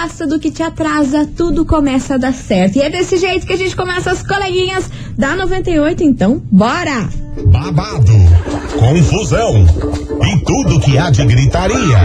afasta, 0.00 0.26
do 0.26 0.38
que 0.38 0.50
te 0.50 0.62
atrasa, 0.62 1.28
tudo 1.36 1.64
começa 1.64 2.14
a 2.14 2.18
dar 2.18 2.32
certo. 2.32 2.76
E 2.76 2.82
é 2.82 2.88
desse 2.88 3.18
jeito 3.18 3.46
que 3.46 3.52
a 3.52 3.56
gente 3.56 3.76
começa 3.76 4.10
as 4.10 4.22
coleguinhas 4.22 4.88
da 5.16 5.36
98, 5.36 6.02
então 6.02 6.42
bora! 6.50 7.08
Babado, 7.46 8.12
confusão 8.78 9.66
e 10.26 10.44
tudo 10.44 10.80
que 10.80 10.96
há 10.98 11.10
de 11.10 11.24
gritaria. 11.24 11.98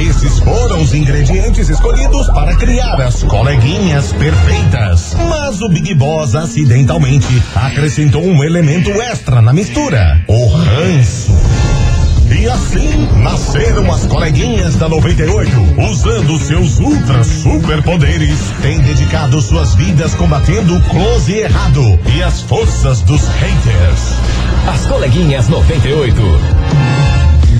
Esses 0.00 0.38
foram 0.38 0.82
os 0.82 0.94
ingredientes 0.94 1.68
escolhidos 1.68 2.26
para 2.28 2.56
criar 2.56 3.00
as 3.00 3.22
coleguinhas 3.24 4.12
perfeitas. 4.12 5.14
Mas 5.28 5.60
o 5.60 5.68
Big 5.68 5.94
Boss 5.94 6.34
acidentalmente 6.34 7.42
acrescentou 7.54 8.24
um 8.24 8.42
elemento 8.42 8.90
extra 8.90 9.42
na 9.42 9.52
mistura: 9.52 10.24
o 10.28 10.46
ranço. 10.46 11.32
E 12.42 12.48
assim 12.48 13.06
nasceram 13.22 13.88
as 13.92 14.04
coleguinhas 14.04 14.74
da 14.74 14.88
98, 14.88 15.48
usando 15.78 16.36
seus 16.40 16.80
ultra 16.80 17.22
superpoderes, 17.22 18.36
têm 18.60 18.80
dedicado 18.80 19.40
suas 19.40 19.76
vidas 19.76 20.12
combatendo 20.16 20.76
o 20.76 20.82
close 20.88 21.30
e 21.30 21.38
errado 21.38 21.80
e 22.12 22.20
as 22.20 22.40
forças 22.40 23.00
dos 23.02 23.22
haters. 23.28 24.16
As 24.66 24.84
coleguinhas 24.86 25.48
98. 25.48 26.20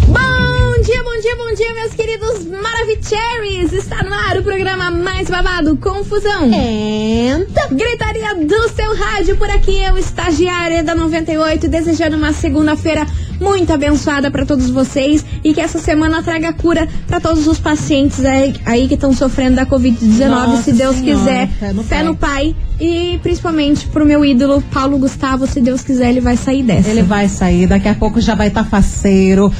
Bom 0.09 0.82
dia, 0.82 1.04
bom 1.04 1.20
dia, 1.20 1.37
bom 1.37 1.54
dia, 1.54 1.74
meus 1.74 1.95
queridos 1.95 2.45
Maravicheries! 2.46 3.73
Está 3.73 4.02
no 4.02 4.12
ar 4.12 4.38
o 4.38 4.42
programa 4.42 4.90
mais 4.90 5.30
babado, 5.30 5.76
Confusão. 5.76 6.51
Eita. 6.52 7.68
Gritaria 7.73 8.34
do 8.34 8.68
seu 8.70 8.96
rádio 8.96 9.37
por 9.37 9.48
aqui, 9.48 9.80
eu, 9.80 9.96
estagiária 9.96 10.82
da 10.82 10.92
98, 10.92 11.68
desejando 11.68 12.16
uma 12.16 12.32
segunda-feira 12.32 13.06
muito 13.43 13.73
abençoada 13.73 14.30
para 14.30 14.46
todos 14.46 14.71
vocês 14.71 15.24
e 15.43 15.52
que 15.52 15.60
essa 15.60 15.79
semana 15.79 16.23
traga 16.23 16.52
cura 16.52 16.88
para 17.07 17.21
todos 17.21 17.46
os 17.46 17.59
pacientes 17.59 18.24
aí, 18.24 18.54
aí 18.65 18.88
que 18.88 18.95
estão 18.95 19.12
sofrendo 19.12 19.57
da 19.57 19.66
Covid-19, 19.66 20.29
Nossa 20.29 20.62
se 20.62 20.73
Deus 20.73 20.96
Senhora, 20.96 21.18
quiser. 21.18 21.48
fé 21.59 21.73
no 21.73 21.82
fé 21.82 21.96
pai. 21.96 22.04
no 22.04 22.15
Pai 22.16 22.57
e 22.80 23.18
principalmente 23.23 23.87
pro 23.88 24.07
meu 24.07 24.24
ídolo 24.24 24.63
Paulo 24.73 24.96
Gustavo, 24.98 25.46
se 25.46 25.60
Deus 25.60 25.82
quiser, 25.82 26.10
ele 26.10 26.20
vai 26.20 26.37
sair 26.37 26.63
dessa. 26.63 26.88
Ele 26.88 27.02
vai 27.02 27.29
sair, 27.29 27.66
daqui 27.66 27.88
a 27.88 27.95
pouco 27.95 28.20
já 28.20 28.35
vai 28.35 28.48
estar 28.48 28.65
faceiro. 28.65 29.52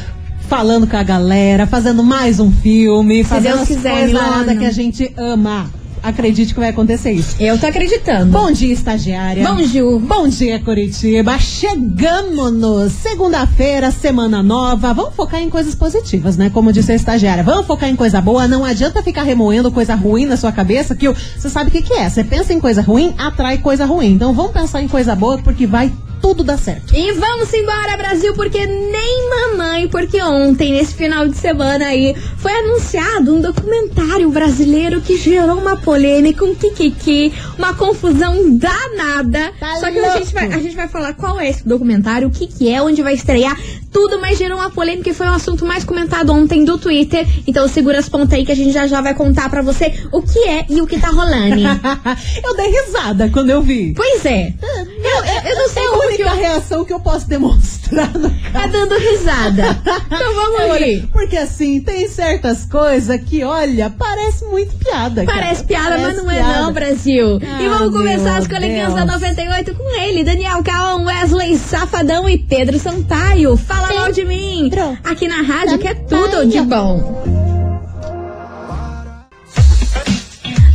Falando 0.49 0.87
com 0.87 0.97
a 0.97 1.03
galera, 1.03 1.67
fazendo 1.67 2.03
mais 2.03 2.39
um 2.39 2.51
filme, 2.53 3.25
fazendo 3.25 3.53
Deus 3.57 3.63
as 3.63 3.69
quiser, 3.69 3.91
coisas 3.93 4.09
Milano. 4.13 4.59
que 4.59 4.67
a 4.67 4.71
gente 4.71 5.13
ama. 5.17 5.71
Acredite 6.03 6.53
que 6.53 6.61
vai 6.61 6.71
acontecer 6.71 7.13
isso. 7.13 7.37
Eu 7.39 7.59
tô 7.59 7.67
acreditando. 7.67 8.27
Bom 8.33 8.51
dia, 8.51 8.73
estagiária. 8.73 9.47
Bom, 9.47 9.63
Ju. 9.63 9.99
Bom 10.01 10.27
dia, 10.27 10.59
Curitiba. 10.61 11.39
Chegamos! 11.39 12.93
Segunda-feira, 12.93 13.91
semana 13.91 14.43
nova. 14.43 14.93
Vamos 14.93 15.15
focar 15.15 15.41
em 15.41 15.49
coisas 15.49 15.75
positivas, 15.75 16.37
né? 16.37 16.51
Como 16.51 16.73
disse 16.73 16.91
a 16.93 16.95
estagiária. 16.95 17.43
Vamos 17.45 17.67
focar 17.67 17.89
em 17.89 17.97
coisa 17.97 18.21
boa. 18.21 18.49
Não 18.49 18.65
adianta 18.65 19.03
ficar 19.03 19.23
remoendo 19.23 19.71
coisa 19.71 19.95
ruim 19.95 20.27
na 20.27 20.37
sua 20.37 20.51
cabeça, 20.53 20.95
que 20.97 21.09
o- 21.09 21.15
você 21.15 21.49
sabe 21.49 21.69
o 21.69 21.73
que, 21.73 21.83
que 21.83 21.95
é. 21.95 22.09
Você 22.09 22.25
pensa 22.25 22.53
em 22.53 22.61
coisa 22.61 22.83
ruim, 22.83 23.15
atrai 23.17 23.59
coisa 23.59 23.85
ruim. 23.85 24.13
Então 24.13 24.33
vamos 24.33 24.53
pensar 24.53 24.83
em 24.83 24.89
coisa 24.89 25.15
boa, 25.15 25.39
porque 25.39 25.67
vai 25.67 25.93
tudo 26.23 26.45
dar 26.45 26.57
certo. 26.57 26.95
E 26.95 27.13
vamos 27.13 27.53
embora, 27.53 27.97
Brasil, 27.97 28.33
porque 28.33 28.65
nem 28.65 29.29
mamãe, 29.29 29.89
porque 29.89 30.23
ontem, 30.23 30.73
nesse 30.73 30.95
final 30.95 31.27
de 31.27 31.37
semana 31.37 31.87
aí, 31.87 32.15
foi 32.39 32.53
anunciado 32.53 33.35
um 33.35 33.41
documentário 33.41 34.31
brasileiro 34.31 35.01
que 35.01 35.19
gerou 35.19 35.59
uma 35.59 35.77
polêmica, 35.77 36.45
um 36.45 36.55
kikiki, 36.55 37.35
uma 37.59 37.75
confusão 37.75 38.57
danada. 38.57 39.53
Tá 39.59 39.77
Só 39.77 39.91
que 39.91 39.99
a 39.99 40.19
gente, 40.19 40.33
vai, 40.33 40.47
a 40.47 40.59
gente 40.61 40.77
vai 40.77 40.89
falar 40.89 41.15
qual 41.15 41.41
é 41.41 41.49
esse 41.49 41.67
documentário, 41.67 42.29
o 42.29 42.31
que, 42.31 42.47
que 42.47 42.73
é, 42.73 42.81
onde 42.81 43.03
vai 43.03 43.15
estrear, 43.15 43.59
tudo, 43.93 44.21
mas 44.21 44.39
gerou 44.39 44.59
uma 44.59 44.71
polêmica 44.71 45.11
e 45.11 45.15
foi 45.15 45.27
um 45.27 45.33
assunto 45.35 45.67
mais 45.67 45.85
comentado 45.85 46.33
ontem 46.33 46.65
do 46.65 46.79
Twitter. 46.79 47.27
Então 47.47 47.69
segura 47.69 47.99
as 47.99 48.09
pontas 48.09 48.33
aí 48.33 48.45
que 48.45 48.53
a 48.53 48.57
gente 48.57 48.73
já 48.73 48.87
já 48.87 49.01
vai 49.01 49.15
contar 49.15 49.49
pra 49.51 49.63
você 49.63 49.93
o 50.11 50.23
que 50.23 50.39
é 50.49 50.65
e 50.69 50.81
o 50.81 50.87
que 50.87 50.99
tá 50.99 51.09
rolando. 51.09 51.63
eu 52.45 52.57
dei 52.57 52.71
risada 52.71 53.29
quando 53.31 53.51
eu 53.51 53.61
vi. 53.63 53.93
pois 53.95 54.25
é. 54.25 54.55
Eu, 54.63 55.25
eu, 55.25 55.51
eu 55.51 55.57
não 55.57 55.69
sei 55.69 55.83
É 55.83 55.87
a 55.87 55.93
única 56.07 56.23
eu... 56.23 56.37
reação 56.37 56.85
que 56.85 56.93
eu 56.93 57.01
posso 57.01 57.29
demonstrar 57.29 58.11
no 58.15 58.31
Tá 58.53 58.67
dando 58.67 58.95
risada. 58.99 59.79
Então 60.07 60.35
vamos 60.35 60.79
rir. 60.79 61.07
Porque 61.13 61.37
assim, 61.37 61.81
tem 61.81 62.09
certas 62.09 62.65
coisas 62.65 63.21
que, 63.23 63.43
olha, 63.45 63.91
parece 63.91 64.45
muito 64.47 64.75
piada. 64.77 65.25
cara. 65.25 65.39
Parece 65.43 65.65
piada, 65.65 65.91
mas 65.91 66.01
Parece 66.03 66.23
não 66.23 66.31
é 66.31 66.35
piada. 66.37 66.61
não, 66.61 66.73
Brasil. 66.73 67.39
e 67.41 67.47
Ah, 67.47 67.79
vamos 67.79 67.93
começar 67.97 68.37
as 68.39 68.47
coleguinhas 68.47 68.95
da 68.95 69.05
Deus. 69.05 69.21
98 69.21 69.75
com 69.75 70.01
ele, 70.01 70.25
Daniel 70.25 70.63
Caon, 70.63 71.05
Wesley 71.05 71.57
Safadão 71.59 72.29
e 72.29 72.39
Pedro 72.39 72.79
Sampaio. 72.79 73.57
Fala 73.57 73.82
mal 73.89 74.13
de 74.13 74.25
mim. 74.25 74.71
Aqui 75.05 75.29
na 75.29 75.43
rádio 75.43 75.79
que 75.79 75.89
é 75.89 75.95
tudo 75.95 76.47
de 76.47 76.61
bom. 76.61 77.23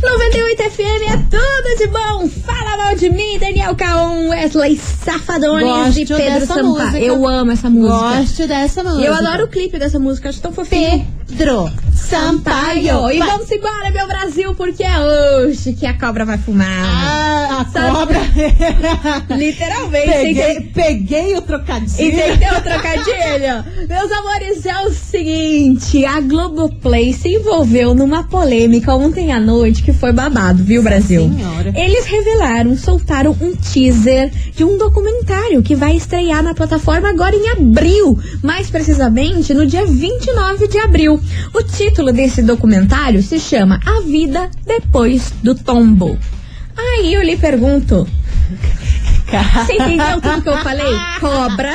98 0.00 0.62
FM 0.70 1.02
é 1.10 1.16
tudo 1.28 1.78
de 1.78 1.86
bom. 1.88 2.28
Fala 2.28 2.76
mal 2.76 2.94
de 2.94 3.10
mim, 3.10 3.38
Daniel 3.38 3.74
Caon, 3.74 4.28
Wesley 4.28 4.76
Safadones 4.76 5.64
Gosto 5.64 5.98
e 6.00 6.06
Pedro 6.06 6.16
dessa 6.40 6.46
Sampaio. 6.46 6.66
música. 6.66 6.98
Eu 6.98 7.26
amo 7.26 7.50
essa 7.50 7.68
música. 7.68 7.98
Gosto 7.98 8.46
dessa 8.46 8.84
música. 8.84 9.04
Eu 9.04 9.14
adoro 9.14 9.44
o 9.44 9.48
clipe 9.48 9.78
dessa 9.78 9.98
música, 9.98 10.28
acho 10.28 10.40
tão 10.40 10.52
fofinho. 10.52 11.06
Pedro 11.26 11.70
Sampaio. 11.98 13.10
E 13.10 13.18
vamos 13.18 13.50
embora, 13.50 13.90
meu 13.90 14.06
Brasil, 14.06 14.54
porque 14.54 14.82
é 14.82 14.98
hoje 14.98 15.72
que 15.74 15.84
a 15.86 15.92
cobra 15.98 16.24
vai 16.24 16.38
fumar. 16.38 16.66
Ah, 16.68 17.60
a 17.60 17.64
Sabe- 17.72 17.96
cobra. 17.96 18.20
Literalmente. 19.36 20.06
peguei, 20.10 20.50
ente- 20.56 20.70
peguei 20.74 21.36
o 21.36 21.42
trocadilho. 21.42 22.08
Entendeu 22.08 22.52
o 22.54 22.60
trocadilho? 22.60 23.64
Meus 23.88 24.12
amores, 24.12 24.64
é 24.66 24.78
o 24.86 24.90
seguinte: 24.92 26.04
a 26.04 26.20
Globoplay 26.20 27.12
se 27.12 27.28
envolveu 27.28 27.94
numa 27.94 28.24
polêmica 28.24 28.94
ontem 28.94 29.32
à 29.32 29.40
noite 29.40 29.82
que 29.82 29.92
foi 29.92 30.12
babado, 30.12 30.62
viu, 30.62 30.82
Brasil? 30.82 31.30
senhora. 31.34 31.72
Eles 31.76 32.06
revelaram, 32.06 32.76
soltaram 32.76 33.36
um 33.40 33.54
teaser 33.54 34.30
de 34.54 34.64
um 34.64 34.78
documentário 34.78 35.62
que 35.62 35.74
vai 35.74 35.96
estrear 35.96 36.42
na 36.42 36.54
plataforma 36.54 37.08
agora 37.10 37.34
em 37.34 37.48
abril, 37.50 38.18
mais 38.42 38.70
precisamente 38.70 39.52
no 39.52 39.66
dia 39.66 39.84
29 39.84 40.68
de 40.68 40.78
abril. 40.78 41.20
O 41.54 41.62
título 41.88 42.12
desse 42.12 42.42
documentário 42.42 43.22
se 43.22 43.40
chama 43.40 43.80
A 43.86 44.02
Vida 44.02 44.50
Depois 44.66 45.32
do 45.42 45.54
Tombo. 45.54 46.18
Aí 46.76 47.14
eu 47.14 47.22
lhe 47.22 47.34
pergunto, 47.34 48.06
você 49.26 49.72
entendeu 49.72 50.20
tudo 50.20 50.42
que 50.42 50.48
eu 50.50 50.58
falei? 50.58 50.94
Cobra, 51.18 51.74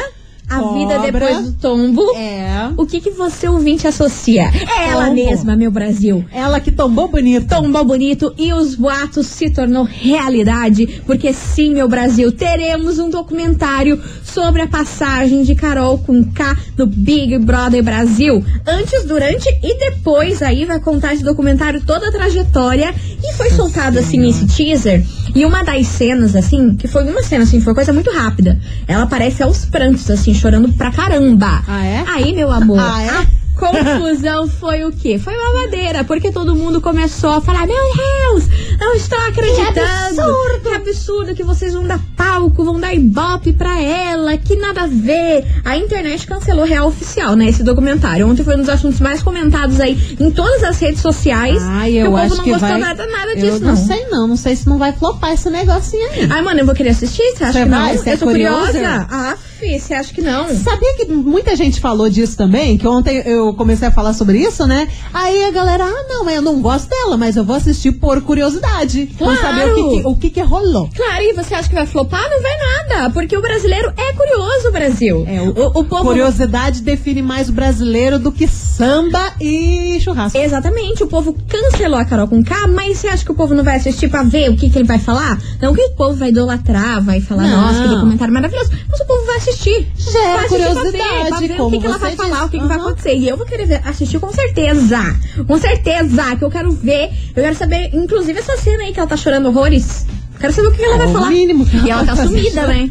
a 0.56 0.74
vida 0.74 0.96
Cobra. 0.96 1.12
depois 1.12 1.46
do 1.46 1.52
tombo. 1.54 2.16
É. 2.16 2.70
O 2.78 2.86
que 2.86 3.00
que 3.02 3.12
você 3.12 3.48
ouvinte 3.48 3.88
associa? 3.88 4.44
É 4.44 4.90
ela 4.90 5.06
Tombo. 5.06 5.16
mesma, 5.16 5.56
meu 5.56 5.72
Brasil. 5.72 6.24
Ela 6.32 6.60
que 6.60 6.72
tombou 6.72 7.08
bonito. 7.08 7.48
Tombou 7.48 7.84
bonito 7.84 8.34
e 8.38 8.54
os 8.54 8.76
boatos 8.76 9.28
se 9.28 9.50
tornou 9.50 9.84
realidade, 9.84 11.02
porque 11.06 11.34
sim, 11.34 11.74
meu 11.74 11.88
Brasil, 11.88 12.32
teremos 12.32 13.00
um 13.00 13.10
documentário 13.10 14.02
sobre 14.24 14.62
a 14.62 14.68
passagem 14.68 15.44
de 15.44 15.56
Carol 15.56 15.98
com 16.00 16.24
K 16.24 16.58
no 16.78 16.86
Big 16.86 17.38
Brother 17.40 17.84
Brasil. 17.84 18.44
Antes, 18.66 19.06
durante 19.06 19.48
e 19.62 19.80
depois 19.80 20.42
aí 20.42 20.66
vai 20.66 20.80
contar 20.80 21.14
esse 21.14 21.24
documentário 21.24 21.82
toda 21.86 22.08
a 22.08 22.12
trajetória 22.12 22.94
e 23.24 23.34
foi 23.34 23.50
soltado 23.52 24.00
assim 24.00 24.28
esse 24.28 24.48
teaser. 24.48 25.04
E 25.36 25.46
uma 25.46 25.64
das 25.64 25.88
cenas 25.88 26.36
assim, 26.36 26.76
que 26.76 26.88
foi 26.88 27.04
uma 27.04 27.24
cena 27.24 27.44
assim, 27.44 27.60
foi 27.60 27.74
coisa 27.74 27.92
muito 27.94 28.12
rápida. 28.12 28.60
Ela 28.88 29.04
aparece 29.04 29.42
aos 29.42 29.66
prantos 29.66 30.10
assim, 30.10 30.34
chorando 30.44 30.72
pra 30.74 30.92
caramba. 30.92 31.64
Ah, 31.68 31.86
é? 31.86 32.04
Aí, 32.08 32.34
meu 32.34 32.52
amor, 32.52 32.78
Ah, 32.78 33.02
é? 33.02 33.10
a 33.10 33.26
confusão 33.56 34.46
foi 34.48 34.84
o 34.84 34.92
quê? 34.92 35.18
Foi 35.18 35.34
mamadeira, 35.38 36.04
porque 36.04 36.32
todo 36.34 36.54
mundo 36.54 36.82
começou 36.82 37.30
a 37.32 37.40
falar: 37.42 37.66
Meu 37.66 37.78
Deus, 37.78 38.44
não 38.78 38.94
estou 38.94 39.18
acreditando. 39.20 39.80
absurdo. 39.80 40.60
Que 40.64 40.70
absurdo 40.76 41.34
que 41.36 41.44
vocês 41.44 41.74
vão 41.74 41.88
dar 41.88 42.00
palco, 42.18 42.66
vão 42.66 42.78
dar 42.80 42.94
ibope 42.94 43.54
pra 43.54 43.80
ela, 43.80 44.36
que 44.38 44.56
nada 44.58 44.82
a 44.84 44.88
ver. 44.88 45.46
A 45.64 45.78
internet 45.78 46.28
cancelou 46.28 46.66
real 46.66 46.88
oficial, 46.88 47.36
né? 47.38 47.48
Esse 47.48 47.64
documentário. 47.64 48.28
Ontem 48.28 48.44
foi 48.44 48.56
um 48.56 48.60
dos 48.60 48.70
assuntos 48.70 49.00
mais 49.00 49.24
comentados 49.24 49.80
aí 49.80 50.18
em 50.20 50.30
todas 50.30 50.62
as 50.64 50.78
redes 50.80 51.02
sociais. 51.02 51.62
Ai, 51.62 51.94
eu 51.94 52.08
o 52.08 52.10
povo 52.12 52.18
acho 52.22 52.36
não 52.38 52.44
que 52.44 52.50
gostou 52.52 52.70
vai... 52.70 52.80
nada, 52.80 53.08
nada 53.08 53.32
eu 53.32 53.36
disso, 53.38 53.64
não. 53.64 53.76
sei 53.78 54.08
não, 54.10 54.28
não 54.28 54.36
sei 54.36 54.56
se 54.58 54.68
não 54.68 54.78
vai 54.78 54.92
flopar 54.92 55.32
esse 55.32 55.50
negocinho 55.50 56.06
aí. 56.12 56.28
Ai, 56.30 56.42
mano, 56.42 56.60
eu 56.60 56.66
vou 56.66 56.76
querer 56.76 56.90
assistir? 56.90 57.24
Você 57.38 57.44
acha 57.46 57.54
Você 57.54 57.64
que 57.64 57.70
não? 57.70 57.78
vai? 57.80 57.98
Você 57.98 58.10
é 58.10 58.14
eu 58.14 58.18
tô 58.18 58.26
curiosa? 58.26 58.72
curiosa. 58.74 59.08
Ah, 59.10 59.36
fi, 59.64 59.80
você 59.80 59.94
acha 59.94 60.14
que 60.14 60.22
não? 60.22 60.48
Sabia 60.56 60.96
que 60.98 61.06
muita 61.06 61.56
gente 61.56 61.80
falou 61.80 62.10
disso 62.10 62.36
também? 62.38 62.78
Que 62.78 62.88
ontem 62.88 63.18
eu 63.26 63.54
comecei 63.54 63.88
a 63.88 63.92
falar 63.92 64.14
sobre 64.14 64.40
isso, 64.40 64.66
né? 64.68 64.88
Aí 65.14 65.44
a 65.46 65.52
galera, 65.52 65.86
ah, 65.86 66.06
não, 66.10 66.26
mas 66.26 66.36
eu 66.36 66.42
não 66.42 66.62
gosto 66.62 66.90
dela, 66.90 67.18
mas 67.18 67.36
eu 67.36 67.44
vou 67.44 67.56
assistir 67.56 67.94
por 67.94 68.22
curiosidade. 68.22 69.10
Pra 69.18 69.28
Claro. 69.28 69.42
saber 69.42 69.72
o 69.72 69.76
que, 69.76 69.82
que- 70.02 70.08
o 70.08 70.16
que, 70.16 70.30
que 70.30 70.42
rolou. 70.42 70.90
Claro, 70.96 71.24
e 71.24 71.34
você 71.34 71.54
acha 71.56 71.70
que 71.70 71.76
vai 71.76 71.86
flopar? 71.86 72.24
Não 72.30 72.42
vai 72.42 72.52
nada, 72.58 73.10
porque 73.12 73.36
o 73.38 73.42
brasileiro 73.42 73.92
é 73.98 74.14
curioso, 74.14 74.72
Brasil. 74.72 75.26
É, 75.28 75.42
o, 75.42 75.50
o, 75.50 75.80
o 75.80 75.84
povo 75.86 76.04
Curiosidade 76.04 76.82
define 76.82 77.22
mais 77.22 77.50
o 77.50 77.54
brasileiro 77.54 78.20
do 78.20 78.32
que 78.32 78.48
samba 78.48 79.34
e 79.40 79.98
churrasco. 80.02 80.38
Exatamente, 80.38 81.04
o 81.04 81.08
povo 81.08 81.36
cancelou 81.48 82.00
a 82.00 82.06
Carol 82.06 82.28
com 82.28 82.44
K, 82.44 82.68
mas 82.68 82.98
você 82.98 83.08
acha 83.08 83.24
que 83.24 83.32
o 83.32 83.36
povo 83.36 83.54
não 83.54 83.64
vai 83.64 83.78
assistir 83.78 84.10
pra 84.10 84.24
ver 84.24 84.50
o 84.50 84.56
que, 84.58 84.70
que 84.70 84.78
ele 84.78 84.88
vai 84.88 85.00
falar? 85.00 85.40
Não 85.62 85.74
que 85.74 85.82
o 85.82 85.92
povo 85.92 86.16
vai 86.18 86.30
idolatrar, 86.30 87.02
vai 87.04 87.22
falar, 87.22 87.44
Não. 87.44 87.62
nossa, 87.62 87.82
que 87.84 87.88
documentário 87.88 88.34
maravilhoso. 88.34 88.72
Mas 88.90 89.00
o 89.00 89.06
povo 89.06 89.26
vai 89.26 89.38
assistir 89.38 89.53
assistir. 89.54 89.88
Pra 90.12 90.48
curiosidade, 90.48 91.28
pra 91.30 91.40
ver 91.40 91.52
o 91.54 91.58
como 91.58 91.72
que, 91.72 91.80
que 91.80 91.86
ela 91.86 91.98
vai 91.98 92.16
falar, 92.16 92.46
o 92.46 92.50
que, 92.50 92.60
que 92.60 92.66
vai 92.68 92.78
acontecer. 92.78 93.16
E 93.16 93.28
eu 93.28 93.38
vou 93.38 93.46
querer 93.46 93.66
ver, 93.66 93.82
assistir 93.86 94.20
com 94.20 94.32
certeza. 94.32 95.00
Com 95.48 95.58
certeza, 95.58 96.36
que 96.36 96.44
eu 96.44 96.50
quero 96.52 96.72
ver. 96.72 97.12
Eu 97.36 97.44
quero 97.44 97.56
saber, 97.56 97.90
inclusive, 97.94 98.40
essa 98.40 98.58
cena 98.58 98.84
aí 98.84 98.94
que 98.94 99.00
ela 99.00 99.08
tá 99.10 99.18
chorando 99.18 99.48
horrores. 99.48 100.06
Quero 100.40 100.52
saber 100.52 100.68
o 100.68 100.72
que 100.74 100.84
ela 100.84 100.98
vai 100.98 101.08
É 101.08 101.10
o 101.10 101.14
falar. 101.14 101.30
mínimo 101.30 101.66
que 101.66 101.78
e 101.78 101.90
ela 101.90 102.04
tá 102.06 102.16
vai 102.16 102.28
sumida, 102.28 102.68
né? 102.68 102.90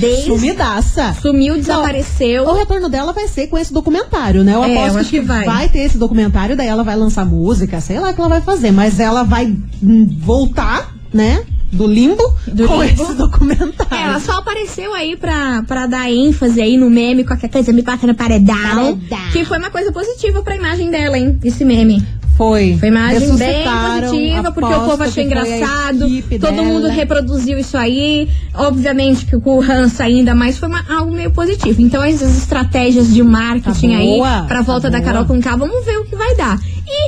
Desde 0.00 0.24
Sumidaça. 0.30 1.14
Sumiu, 1.20 1.56
desapareceu. 1.56 2.44
O 2.44 2.54
retorno 2.54 2.88
dela 2.88 3.12
vai 3.12 3.28
ser 3.28 3.48
com 3.48 3.58
esse 3.58 3.72
documentário, 3.74 4.42
né? 4.42 4.54
Eu 4.54 4.64
É, 4.64 4.74
eu 4.74 4.80
aposto 4.80 4.98
acho 5.00 5.10
que, 5.10 5.20
que 5.20 5.26
vai. 5.26 5.68
ter 5.68 5.80
esse 5.80 5.98
documentário, 5.98 6.56
daí 6.56 6.66
ela 6.68 6.82
vai 6.84 6.96
lançar 6.96 7.26
música, 7.26 7.78
sei 7.80 7.98
lá 8.00 8.10
o 8.10 8.14
que 8.14 8.20
ela 8.20 8.30
vai 8.30 8.40
fazer, 8.40 8.70
mas 8.70 8.98
ela 9.00 9.22
vai 9.22 9.54
hum, 9.82 10.08
voltar, 10.20 10.94
né? 11.12 11.44
Do 11.70 11.86
limbo 11.86 12.22
Do 12.46 12.66
com 12.66 12.82
limbo. 12.82 13.02
esse 13.02 13.14
documentário. 13.14 13.94
É, 13.94 14.02
ela 14.08 14.20
só 14.20 14.38
apareceu 14.38 14.94
aí 14.94 15.16
pra, 15.16 15.62
pra 15.66 15.86
dar 15.86 16.10
ênfase 16.10 16.60
aí 16.62 16.76
no 16.76 16.88
meme, 16.88 17.24
qualquer 17.24 17.48
coisa 17.50 17.72
me 17.72 17.82
passa 17.82 18.06
no 18.06 18.14
paredão, 18.14 18.56
Paredão. 18.56 19.30
Que 19.32 19.44
foi 19.44 19.58
uma 19.58 19.70
coisa 19.70 19.92
positiva 19.92 20.42
pra 20.42 20.56
imagem 20.56 20.90
dela, 20.90 21.18
hein? 21.18 21.38
Esse 21.44 21.64
meme. 21.64 22.02
Foi. 22.38 22.76
Foi 22.78 22.90
uma 22.90 23.00
imagem 23.10 23.34
bem 23.36 23.64
positiva, 23.64 24.52
porque 24.52 24.72
o 24.72 24.80
povo 24.84 25.02
achou 25.02 25.22
engraçado. 25.24 25.98
Todo 26.40 26.40
dela. 26.40 26.62
mundo 26.62 26.86
reproduziu 26.86 27.58
isso 27.58 27.76
aí. 27.76 28.28
Obviamente 28.54 29.26
que 29.26 29.38
com 29.40 29.58
o 29.58 29.60
Hans 29.60 30.00
ainda 30.00 30.36
mais 30.36 30.56
foi 30.56 30.68
uma- 30.68 30.84
algo 30.88 31.10
meio 31.12 31.32
positivo. 31.32 31.82
Então, 31.82 32.00
essas 32.00 32.38
estratégias 32.38 33.12
de 33.12 33.24
marketing 33.24 33.88
Tá 33.90 33.96
aí 33.96 34.18
pra 34.46 34.58
tá 34.58 34.62
volta 34.62 34.88
da 34.88 34.98
boa. 34.98 35.10
Carol 35.12 35.24
com 35.26 35.40
K, 35.40 35.56
vamos 35.56 35.84
ver 35.84 35.98
o 35.98 36.04
que 36.04 36.14
vai 36.14 36.36
dar. 36.36 36.60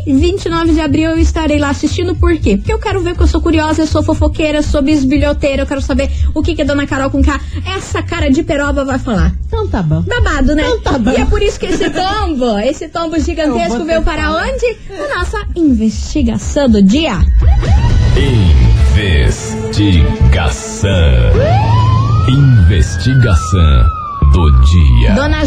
E 0.06 0.12
29 0.12 0.72
de 0.72 0.80
abril 0.80 1.10
eu 1.10 1.18
estarei 1.18 1.58
lá 1.58 1.70
assistindo, 1.70 2.14
por 2.14 2.36
quê? 2.36 2.56
Porque 2.56 2.72
eu 2.72 2.78
quero 2.78 3.00
ver, 3.00 3.10
porque 3.10 3.24
eu 3.24 3.28
sou 3.28 3.40
curiosa, 3.40 3.82
eu 3.82 3.86
sou 3.86 4.02
fofoqueira, 4.02 4.62
sou 4.62 4.82
bisbilhoteira, 4.82 5.62
eu 5.62 5.66
quero 5.66 5.80
saber 5.80 6.10
o 6.34 6.42
que, 6.42 6.54
que 6.54 6.62
a 6.62 6.64
dona 6.64 6.86
Carol 6.86 7.10
com 7.10 7.22
K, 7.22 7.40
essa 7.76 8.02
cara 8.02 8.30
de 8.30 8.42
peroba 8.42 8.84
vai 8.84 8.98
falar. 8.98 9.34
Então 9.46 9.66
tá 9.68 9.82
bom. 9.82 10.02
Babado, 10.02 10.54
né? 10.54 10.62
Então 10.62 10.80
tá 10.80 10.98
bom. 10.98 11.10
E 11.10 11.16
é 11.16 11.24
por 11.24 11.42
isso 11.42 11.58
que 11.58 11.66
esse 11.66 11.90
tombo, 11.90 12.58
esse 12.58 12.88
tombo 12.88 13.18
gigantesco 13.18 13.84
veio 13.84 14.02
para 14.02 14.30
onde? 14.32 14.76
Na 14.90 15.18
nossa 15.18 15.38
investigação 15.56 16.68
do 16.68 16.82
dia. 16.82 17.18
Investigação. 18.96 20.90
Investigação 22.28 23.84
do 24.32 24.50
dia. 24.62 25.14
Dona 25.14 25.44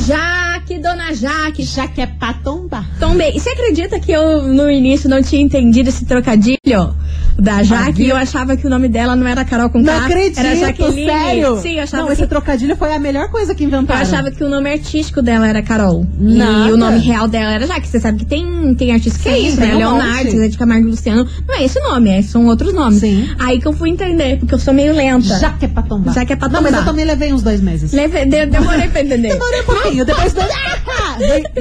Jaque, 0.74 0.80
Dona 0.80 1.14
Jaque, 1.14 1.64
Já 1.64 1.88
que 1.88 2.02
é 2.02 2.08
pra 2.08 2.34
tombar. 2.34 2.86
tombei. 3.00 3.32
Você 3.34 3.50
acredita 3.50 4.00
que 4.00 4.12
eu 4.12 4.44
no 4.44 4.70
início 4.70 5.10
não 5.10 5.22
tinha 5.22 5.42
entendido 5.42 5.90
esse 5.90 6.06
trocadilho 6.06 6.58
da 7.38 7.64
Jaque? 7.64 8.04
E 8.04 8.10
eu 8.10 8.16
achava 8.16 8.56
que 8.56 8.66
o 8.66 8.70
nome 8.70 8.88
dela 8.88 9.16
não 9.16 9.28
era 9.28 9.44
Carol 9.46 9.70
com 9.70 9.80
Não 9.80 9.96
acredito, 9.98 10.40
era 10.40 10.56
Jaqueline. 10.56 11.06
sério. 11.06 11.58
Sim, 11.62 11.76
eu 11.78 11.84
achava 11.84 12.02
Não, 12.04 12.08
que... 12.08 12.14
esse 12.14 12.28
trocadilho 12.28 12.76
foi 12.76 12.94
a 12.94 13.00
melhor 13.00 13.30
coisa 13.30 13.54
que 13.56 13.64
Eu 13.64 13.68
inventaram. 13.68 14.02
achava 14.02 14.32
que 14.32 14.44
o 14.44 14.50
nome 14.50 14.72
artístico 14.72 15.22
dela 15.22 15.48
era 15.48 15.62
Carol. 15.62 16.06
Nada. 16.20 16.70
E 16.70 16.74
o 16.74 16.78
nome 16.78 17.00
real 17.00 17.28
dela 17.28 17.54
era 17.54 17.66
Jaque. 17.68 17.88
Você 17.88 18.00
sabe 18.00 18.20
que 18.20 18.26
tem, 18.26 18.76
tem 18.76 18.92
artista 18.94 19.20
que 19.20 19.30
é 19.30 19.40
isso, 19.40 19.60
né? 19.60 19.74
um 19.76 19.78
Leonardo. 19.78 20.32
Zé 20.32 20.48
de 20.48 20.58
Camargo 20.58 20.88
e 20.88 20.92
Luciano. 20.92 21.28
Não 21.48 21.56
é 21.56 21.64
esse 21.64 21.80
nome, 21.80 22.10
é, 22.10 22.22
são 22.22 22.46
outros 22.48 22.74
nomes. 22.74 23.00
Sim. 23.00 23.30
Aí 23.40 23.60
que 23.60 23.68
eu 23.68 23.74
fui 23.74 23.90
entender, 23.90 24.38
porque 24.40 24.54
eu 24.56 24.60
sou 24.60 24.74
meio 24.74 24.94
lenta. 24.94 25.40
Já 25.40 25.52
que 25.52 25.66
é 25.66 25.68
pra 25.68 25.84
tombar. 25.84 26.14
Já 26.14 26.26
que 26.26 26.34
é 26.34 26.36
pra 26.36 26.48
Não, 26.50 26.62
mas 26.62 26.72
tombar. 26.72 26.82
eu 26.82 26.86
também 26.86 27.06
levei 27.06 27.34
uns 27.34 27.42
dois 27.42 27.62
meses. 27.62 27.92
Leve- 27.94 28.26
de- 28.26 28.46
demorei 28.46 28.88
pra 28.90 29.02
entender. 29.02 29.30
Demorei 29.34 29.62
um 29.62 29.66
pouquinho, 29.66 30.06
depois 30.06 30.34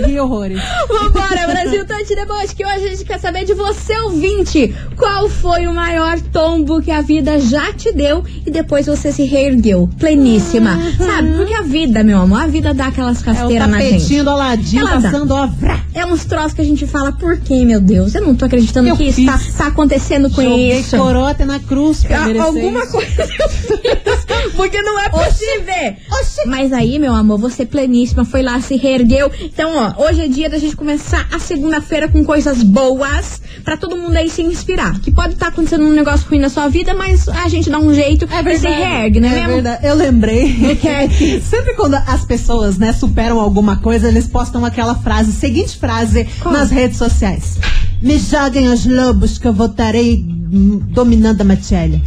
ri 0.07 0.19
horrores. 0.21 0.61
Vambora, 0.89 1.47
Brasil 1.47 1.85
Tante 1.87 2.15
Deboche, 2.15 2.55
que 2.55 2.65
hoje 2.65 2.85
a 2.87 2.89
gente 2.89 3.05
quer 3.05 3.19
saber 3.19 3.45
de 3.45 3.55
você, 3.55 3.97
ouvinte. 3.99 4.75
Qual 4.97 5.29
foi 5.29 5.62
o 5.67 5.75
maior 5.75 6.21
tombo 6.33 6.81
que 6.83 6.91
a 6.91 7.01
vida 7.01 7.39
já 7.41 7.73
te 7.73 7.93
deu 7.93 8.25
e 8.47 8.51
depois 8.51 8.87
você 8.87 9.13
se 9.13 9.25
reergueu? 9.25 9.89
Pleníssima. 9.99 10.79
Sabe? 10.99 11.33
Porque 11.37 11.55
a 11.55 11.63
vida, 11.63 12.03
meu 12.03 12.19
amor, 12.21 12.43
a 12.43 12.47
vida 12.47 12.73
dá 12.75 12.87
aquelas 12.87 13.23
Uhum. 13.23 13.29
É 13.29 13.33
o 13.33 13.35
rasteiras 13.37 13.69
na 13.71 13.81
gente. 13.81 14.23
do 14.23 14.31
Aladinho 14.31 14.81
Ela 14.81 14.97
dá. 14.99 15.11
passando, 15.11 15.31
ó. 15.33 15.47
vrá. 15.47 15.81
É 15.95 16.05
uns 16.07 16.25
troços 16.25 16.55
que 16.55 16.61
a 16.61 16.65
gente 16.65 16.87
fala, 16.87 17.13
por 17.13 17.39
quê, 17.39 17.65
meu 17.65 17.81
Deus? 17.81 18.15
Eu 18.15 18.23
não 18.23 18.35
tô 18.35 18.45
acreditando 18.47 18.89
Eu 18.89 18.97
que 18.97 19.05
isso 19.05 19.17
fiz. 19.17 19.27
tá, 19.27 19.41
tá 19.59 19.67
acontecendo 19.69 20.31
com 20.31 20.43
Joguei 20.43 20.79
isso. 20.81 20.97
corote 20.97 21.45
na 21.45 21.59
cruz 21.61 22.03
pra 22.05 22.25
Ah, 22.25 22.43
Alguma 22.45 22.83
isso. 22.83 22.93
coisa 22.93 23.23
eu 23.39 23.49
fiz, 23.49 24.53
porque 24.57 24.81
não 24.83 24.99
é 24.99 25.09
possível. 25.09 25.97
Oxi. 26.21 26.47
Mas 26.49 26.73
aí, 26.73 26.99
meu 26.99 27.13
amor, 27.15 27.39
você 27.39 27.65
pleníssima 27.67 28.25
foi 28.25 28.43
lá, 28.43 28.61
se 28.61 28.77
reergueu. 28.77 29.31
Então, 29.41 29.73
ó, 29.77 30.09
hoje 30.09 30.23
é 30.23 30.29
dia 30.29 30.49
da 30.51 30.59
gente 30.59 30.75
começar 30.77 31.27
a 31.33 31.39
segunda-feira 31.39 32.09
com 32.09 32.25
coisas 32.25 32.63
boas 32.63 33.41
pra 33.65 33.77
todo 33.77 33.97
mundo 33.97 34.17
aí 34.17 34.29
se 34.31 34.43
inspirar. 34.43 34.99
Que 35.01 35.11
pode 35.11 35.35
estar 35.35 35.52
acontecendo 35.53 35.85
um 35.85 35.93
negócio 35.93 36.27
ruim 36.29 36.39
na 36.41 36.49
sua 36.49 36.69
vida, 36.69 36.95
mas 36.95 37.29
a 37.29 37.47
gente 37.49 37.71
dá 37.71 37.79
um 37.79 37.93
jeito 37.95 38.25
É 38.31 38.41
e 38.41 38.43
verdade. 38.43 38.59
se 38.61 38.67
reergue, 38.69 39.21
né 39.21 39.29
é 39.29 39.31
mesmo? 39.47 39.53
verdade. 39.55 39.87
Eu 39.87 39.95
lembrei. 39.95 40.77
que 40.81 40.89
é 40.89 41.09
que- 41.09 41.41
Sempre 41.49 41.75
quando 41.75 41.95
as 41.95 42.25
pessoas, 42.25 42.79
né, 42.79 42.93
superam 42.93 43.39
alguma 43.39 43.77
coisa, 43.77 44.09
eles 44.09 44.27
postam 44.27 44.65
aquela 44.65 44.95
frase, 44.97 45.33
seguinte 45.33 45.77
frase 45.77 46.27
Qual? 46.41 46.53
nas 46.53 46.71
redes 46.71 46.97
sociais. 46.99 47.59
Me 48.01 48.19
joguem 48.19 48.69
os 48.69 48.85
lobos 48.85 49.39
que 49.39 49.47
eu 49.47 49.53
voltarei 49.53 50.25
hum, 50.27 50.81
dominando 50.89 51.41
a 51.43 51.45
matéria. 51.45 52.01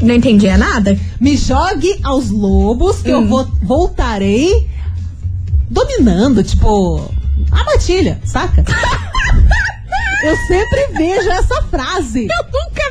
Não 0.00 0.14
entendia 0.14 0.56
nada? 0.56 0.98
Me 1.20 1.36
jogue 1.36 1.98
aos 2.02 2.30
lobos 2.30 3.02
que 3.02 3.10
eu 3.10 3.18
Hum. 3.20 3.26
vo- 3.28 3.50
voltarei 3.62 4.66
dominando, 5.70 6.42
tipo, 6.42 7.10
a 7.50 7.64
matilha, 7.64 8.18
saca? 8.24 8.64
eu 10.24 10.36
sempre 10.46 10.86
vejo 10.96 11.28
essa 11.30 11.62
frase. 11.70 12.22
Eu 12.26 12.44
nunca. 12.52 12.83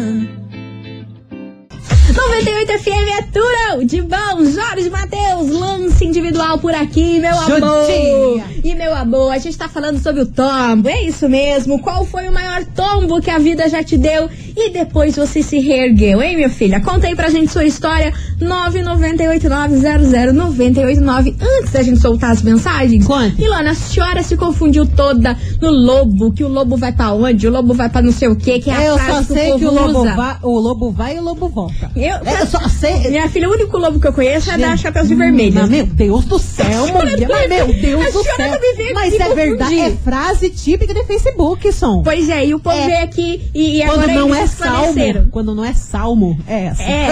98 2.16 2.78
FM 2.78 3.08
é 3.18 3.22
Turão, 3.30 3.84
de 3.84 4.00
bom, 4.00 4.44
Jorge 4.50 4.88
Matheus, 4.88 5.50
lance 5.50 6.04
individual 6.04 6.58
por 6.58 6.74
aqui, 6.74 7.20
meu 7.20 7.38
amor. 7.38 7.60
Judia. 7.60 8.44
Meu 8.76 8.94
amor, 8.94 9.32
a 9.32 9.38
gente 9.38 9.56
tá 9.56 9.68
falando 9.70 9.98
sobre 10.02 10.20
o 10.20 10.26
tombo, 10.26 10.86
é 10.88 11.02
isso 11.02 11.26
mesmo. 11.28 11.78
Qual 11.80 12.04
foi 12.04 12.28
o 12.28 12.32
maior 12.32 12.62
tombo 12.64 13.20
que 13.22 13.30
a 13.30 13.38
vida 13.38 13.66
já 13.70 13.82
te 13.82 13.96
deu 13.96 14.28
e 14.54 14.68
depois 14.70 15.16
você 15.16 15.42
se 15.42 15.58
reergueu, 15.60 16.20
hein, 16.22 16.36
minha 16.36 16.50
filha? 16.50 16.78
Conta 16.80 17.06
aí 17.06 17.16
pra 17.16 17.30
gente 17.30 17.50
sua 17.50 17.64
história, 17.64 18.12
998900989. 18.38 21.34
Antes 21.40 21.72
da 21.72 21.82
gente 21.82 21.98
soltar 22.00 22.32
as 22.32 22.42
mensagens, 22.42 23.06
Conte. 23.06 23.40
Ilona, 23.42 23.70
a 23.70 23.74
senhora 23.74 24.22
se 24.22 24.36
confundiu 24.36 24.84
toda 24.86 25.34
no 25.60 25.70
lobo, 25.70 26.30
que 26.32 26.44
o 26.44 26.48
lobo 26.48 26.76
vai 26.76 26.92
pra 26.92 27.12
onde, 27.14 27.48
o 27.48 27.50
lobo 27.50 27.72
vai 27.72 27.88
pra 27.88 28.02
não 28.02 28.12
sei 28.12 28.28
o 28.28 28.36
que, 28.36 28.60
que 28.60 28.68
é 28.70 28.74
a 28.74 28.84
Eu 28.84 28.98
só 28.98 29.20
que 29.20 29.24
sei 29.32 29.52
o 29.52 29.58
que 29.58 29.64
o 29.64 29.72
lobo, 29.72 30.04
vai, 30.14 30.36
o 30.42 30.58
lobo 30.58 30.90
vai 30.90 31.16
e 31.16 31.18
o 31.18 31.22
lobo 31.22 31.48
volta. 31.48 31.90
Eu, 31.96 32.18
Eu 32.18 32.46
só 32.46 32.60
sei. 32.68 33.08
minha 33.08 33.26
filha, 33.30 33.48
o 33.48 33.52
único 33.52 33.78
lobo 33.78 33.98
que 33.98 34.06
eu 34.06 34.12
conheço 34.12 34.50
é 34.50 34.58
da 34.58 34.76
Chapeuzinho 34.76 35.16
Vermelho. 35.18 35.66
Meu 35.66 35.86
Deus 35.86 36.26
do 36.26 36.38
céu, 36.38 36.86
mulher. 36.88 37.48
Meu 37.48 37.68
Deus 37.72 38.12
do 38.12 38.22
céu. 38.22 38.65
Não 38.70 38.76
veio 38.76 38.94
Mas 38.94 39.14
é 39.14 39.34
verdade. 39.34 39.80
É 39.80 39.90
frase 39.92 40.50
típica 40.50 40.92
de 40.94 41.04
Facebook, 41.04 41.72
som. 41.72 42.02
Pois 42.02 42.28
é, 42.28 42.46
e 42.46 42.54
o 42.54 42.58
povo 42.60 42.76
É. 42.76 42.86
veio 42.86 43.04
aqui 43.04 43.50
e, 43.54 43.80
e 43.80 43.86
Quando 43.86 44.00
agora 44.00 44.12
não 44.14 44.34
é 44.34 44.46
salmo. 44.46 45.28
Quando 45.30 45.54
não 45.54 45.64
é 45.64 45.72
salmo, 45.72 46.38
é 46.46 46.64
essa. 46.66 46.82
É, 46.82 47.08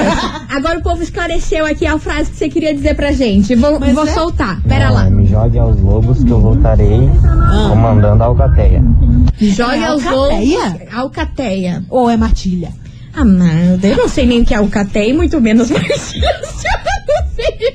agora 0.51 0.79
o 0.79 0.83
povo 0.83 1.03
esclareceu 1.03 1.67
aqui 1.67 1.87
a 1.87 1.99
frase 1.99 2.31
que 2.31 2.37
você 2.37 2.49
queria 2.49 2.75
dizer 2.75 2.95
pra 2.97 3.13
gente. 3.13 3.55
Vou, 3.55 3.79
Mas 3.79 3.93
vou 3.95 4.07
é- 4.07 4.13
soltar. 4.13 4.61
Pera 4.63 4.91
lá. 4.91 5.05
Me 5.11 5.27
jogue 5.27 5.59
aos 5.59 5.79
lobos 5.81 6.23
que 6.25 6.31
eu 6.31 6.41
voltarei 6.41 7.09
Ah. 7.25 7.67
comandando 7.71 8.23
a 8.23 8.27
alcateia. 8.27 8.83
Jogue 9.41 9.77
É 9.77 9.87
aos 9.87 10.07
alcateia? 10.07 10.59
lobos. 10.59 10.95
Alcateia. 10.95 11.85
Ou 11.91 12.09
é 12.11 12.17
matilha? 12.17 12.71
Ah, 13.17 13.25
mano, 13.25 13.79
eu 13.81 13.97
não 13.97 14.09
sei 14.09 14.27
nem 14.27 14.43
o 14.43 14.45
que 14.45 14.53
é 14.53 14.57
alcateia, 14.57 15.11
e 15.11 15.13
muito 15.13 15.41
menos 15.41 15.71
Marcia. 15.71 16.21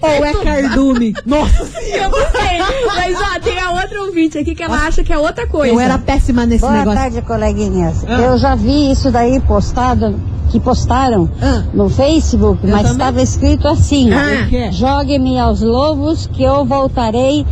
Ou 0.02 0.26
é 0.26 0.34
cardume? 0.44 1.14
Nossa 1.26 1.64
Eu 1.82 2.10
não 2.10 2.18
sei. 2.20 2.86
Mas 2.86 3.18
ó, 3.20 3.40
tem 3.40 3.60
a 3.60 3.72
outra 3.72 4.02
ouvinte 4.04 4.38
aqui 4.38 4.56
que 4.56 4.64
ela 4.64 4.88
acha 4.88 5.04
que 5.04 5.12
é 5.12 5.18
outra 5.18 5.46
coisa. 5.48 5.74
Eu 5.74 5.80
era 5.80 5.98
péssima 5.98 6.46
nesse 6.46 6.62
Boa 6.62 6.74
negócio. 6.74 7.00
tarde, 7.00 7.22
coleguinhas. 7.22 8.04
Ah. 8.08 8.22
Eu 8.22 8.38
já 8.38 8.56
vi 8.56 8.92
isso 8.92 9.12
daí 9.12 9.40
postado, 9.42 10.20
que 10.50 10.60
postaram 10.60 11.30
Ah. 11.42 11.64
no 11.74 11.90
Facebook, 11.90 12.60
Eu 12.66 12.72
mas 12.72 12.90
estava 12.92 13.22
escrito 13.22 13.68
assim: 13.68 14.10
Ah. 14.14 14.72
Jogue-me 14.72 15.38
aos 15.40 15.62
lobos 15.62 16.28
que 16.28 16.44
eu 16.44 16.66
voltarei 16.66 17.46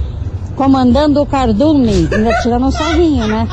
comandando 0.57 1.21
o 1.21 1.25
cardume, 1.25 2.09
ainda 2.11 2.33
tirando 2.41 2.65
um 2.65 2.71
sarrinho, 2.71 3.27
né? 3.27 3.47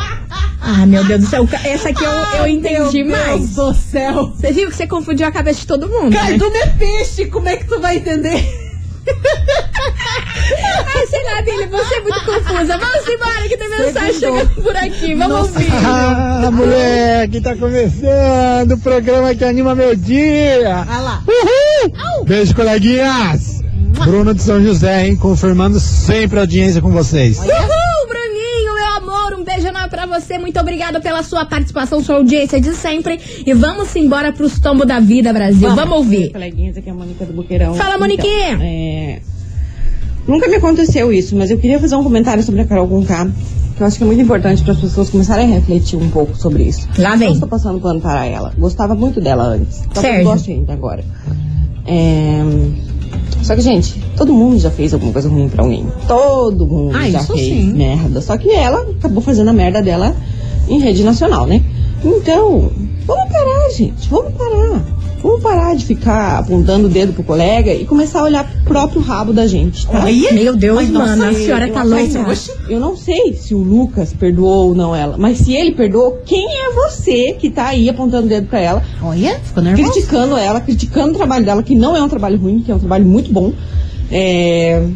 Ah, 0.60 0.86
meu 0.86 1.04
Deus 1.04 1.20
do 1.20 1.26
céu. 1.26 1.46
Essa 1.62 1.90
aqui 1.90 2.02
eu, 2.02 2.10
eu 2.38 2.48
entendi 2.48 3.04
Meu 3.04 3.16
mais. 3.16 3.50
Deus 3.50 3.54
do 3.54 3.74
céu. 3.74 4.32
Você 4.34 4.50
viu 4.50 4.70
que 4.70 4.74
você 4.76 4.86
confundiu 4.86 5.26
a 5.26 5.30
cabeça 5.30 5.60
de 5.60 5.66
todo 5.66 5.86
mundo, 5.86 6.10
né? 6.10 6.16
Cardume 6.16 6.56
é 6.56 6.66
peixe, 6.68 7.26
como 7.26 7.46
é 7.46 7.58
que 7.58 7.66
tu 7.66 7.78
vai 7.78 7.98
entender? 7.98 8.42
Ai, 10.96 11.06
sei 11.06 11.22
lá, 11.24 11.42
Billy, 11.42 11.66
você 11.66 11.94
é 11.96 12.00
muito 12.00 12.24
confusa. 12.24 12.78
Vamos 12.78 13.06
embora 13.06 13.48
que 13.48 13.56
tem 13.58 13.68
mensagem 13.68 14.14
chegando 14.14 14.62
por 14.62 14.74
aqui. 14.74 15.14
Vamos 15.14 15.36
Nossa 15.36 15.58
ouvir. 15.58 15.72
Ah, 15.86 16.50
moleque, 16.50 17.40
tá 17.42 17.54
começando 17.54 18.72
o 18.72 18.78
programa 18.78 19.34
que 19.34 19.44
anima 19.44 19.74
meu 19.74 19.94
dia. 19.94 20.86
Ah 20.88 21.00
lá. 21.00 21.22
Uhul! 21.26 22.24
Beijo, 22.24 22.54
coleguinhas. 22.54 23.53
Bruno 24.04 24.34
de 24.34 24.42
São 24.42 24.62
José, 24.62 25.06
hein? 25.06 25.16
Confirmando 25.16 25.78
sempre 25.80 26.38
a 26.38 26.42
audiência 26.42 26.80
com 26.80 26.90
vocês. 26.90 27.38
Uhul, 27.38 28.08
Bruninho, 28.08 28.74
meu 28.74 28.96
amor, 28.96 29.40
um 29.40 29.44
beijo 29.44 29.66
enorme 29.66 29.88
pra 29.88 30.06
você. 30.06 30.38
Muito 30.38 30.58
obrigada 30.58 31.00
pela 31.00 31.22
sua 31.22 31.44
participação, 31.44 32.02
sua 32.02 32.16
audiência 32.16 32.60
de 32.60 32.74
sempre. 32.74 33.18
E 33.46 33.52
vamos 33.54 33.94
embora 33.96 34.32
pros 34.32 34.58
tombos 34.58 34.86
da 34.86 35.00
vida, 35.00 35.32
Brasil. 35.32 35.74
Vamos, 35.74 35.96
ouvir. 35.98 36.32
Coleguinhas, 36.32 36.76
aqui 36.76 36.88
é 36.88 36.92
a 36.92 36.94
Mônica 36.94 37.24
do 37.24 37.32
Boqueirão. 37.32 37.74
Fala, 37.74 37.98
Moniquinha. 37.98 38.52
Então, 38.54 38.66
é, 38.66 39.20
Nunca 40.26 40.48
me 40.48 40.56
aconteceu 40.56 41.12
isso, 41.12 41.36
mas 41.36 41.50
eu 41.50 41.58
queria 41.58 41.78
fazer 41.78 41.94
um 41.96 42.02
comentário 42.02 42.42
sobre 42.42 42.62
a 42.62 42.64
Carol 42.64 42.88
Conká, 42.88 43.28
que 43.76 43.82
eu 43.82 43.86
acho 43.86 43.98
que 43.98 44.04
é 44.04 44.06
muito 44.06 44.22
importante 44.22 44.62
para 44.62 44.72
as 44.72 44.80
pessoas 44.80 45.10
começarem 45.10 45.52
a 45.52 45.54
refletir 45.56 45.96
um 45.98 46.08
pouco 46.08 46.34
sobre 46.34 46.62
isso. 46.62 46.88
Lá 46.96 47.10
Não 47.10 47.18
vem. 47.18 47.32
estou 47.34 47.46
passando 47.48 47.78
pano 47.78 48.00
para 48.00 48.24
ela. 48.24 48.52
Gostava 48.56 48.94
muito 48.94 49.20
dela 49.20 49.44
antes. 49.44 49.82
Sérgio. 49.92 50.24
goste 50.24 50.52
ainda 50.52 50.72
agora. 50.72 51.04
É, 51.86 52.42
Só 53.44 53.54
que, 53.54 53.60
gente, 53.60 54.00
todo 54.16 54.32
mundo 54.32 54.58
já 54.58 54.70
fez 54.70 54.94
alguma 54.94 55.12
coisa 55.12 55.28
ruim 55.28 55.48
pra 55.48 55.62
alguém. 55.62 55.86
Todo 56.08 56.66
mundo 56.66 56.96
Ah, 56.96 57.08
já 57.10 57.22
fez 57.22 57.40
sim. 57.40 57.72
merda. 57.74 58.20
Só 58.20 58.36
que 58.38 58.50
ela 58.50 58.80
acabou 58.90 59.22
fazendo 59.22 59.48
a 59.50 59.52
merda 59.52 59.82
dela 59.82 60.16
em 60.68 60.80
rede 60.80 61.04
nacional, 61.04 61.46
né? 61.46 61.62
Então, 62.02 62.70
vamos 63.06 63.32
parar, 63.32 63.70
gente. 63.76 64.08
Vamos 64.08 64.32
parar. 64.34 64.82
Vamos 65.24 65.42
parar 65.42 65.74
de 65.74 65.86
ficar 65.86 66.38
apontando 66.38 66.86
o 66.86 66.90
dedo 66.90 67.14
pro 67.14 67.22
colega 67.24 67.72
e 67.72 67.86
começar 67.86 68.20
a 68.20 68.24
olhar 68.24 68.44
pro 68.44 68.62
próprio 68.74 69.00
rabo 69.00 69.32
da 69.32 69.46
gente, 69.46 69.86
tá? 69.86 70.02
Meu 70.02 70.54
Deus, 70.54 70.78
Ai, 70.80 70.86
nossa, 70.88 71.16
mano, 71.16 71.24
a 71.24 71.32
Eu- 71.32 71.44
senhora 71.46 71.66
eu 71.68 71.72
tá 71.72 71.82
louca. 71.82 72.36
Eu 72.68 72.78
não 72.78 72.94
sei 72.94 73.32
se 73.32 73.54
o 73.54 73.58
Lucas 73.58 74.12
perdoou 74.12 74.68
ou 74.68 74.74
não 74.74 74.94
ela, 74.94 75.16
mas 75.16 75.38
se 75.38 75.54
ele 75.54 75.72
perdoou, 75.72 76.18
quem 76.26 76.46
é 76.46 76.72
você 76.74 77.32
que 77.40 77.48
tá 77.48 77.68
aí 77.68 77.88
apontando 77.88 78.26
o 78.26 78.28
dedo 78.28 78.48
pra 78.48 78.60
ela, 78.60 78.82
Olha, 79.02 79.40
ficou 79.42 79.62
nervoso. 79.62 79.92
criticando 79.92 80.36
ela, 80.36 80.60
criticando 80.60 81.14
o 81.14 81.16
trabalho 81.16 81.44
dela, 81.46 81.62
que 81.62 81.74
não 81.74 81.96
é 81.96 82.02
um 82.02 82.08
trabalho 82.08 82.38
ruim, 82.38 82.60
que 82.60 82.70
é 82.70 82.74
um 82.74 82.78
trabalho 82.78 83.06
muito 83.06 83.32
bom. 83.32 83.50
É... 84.12 84.86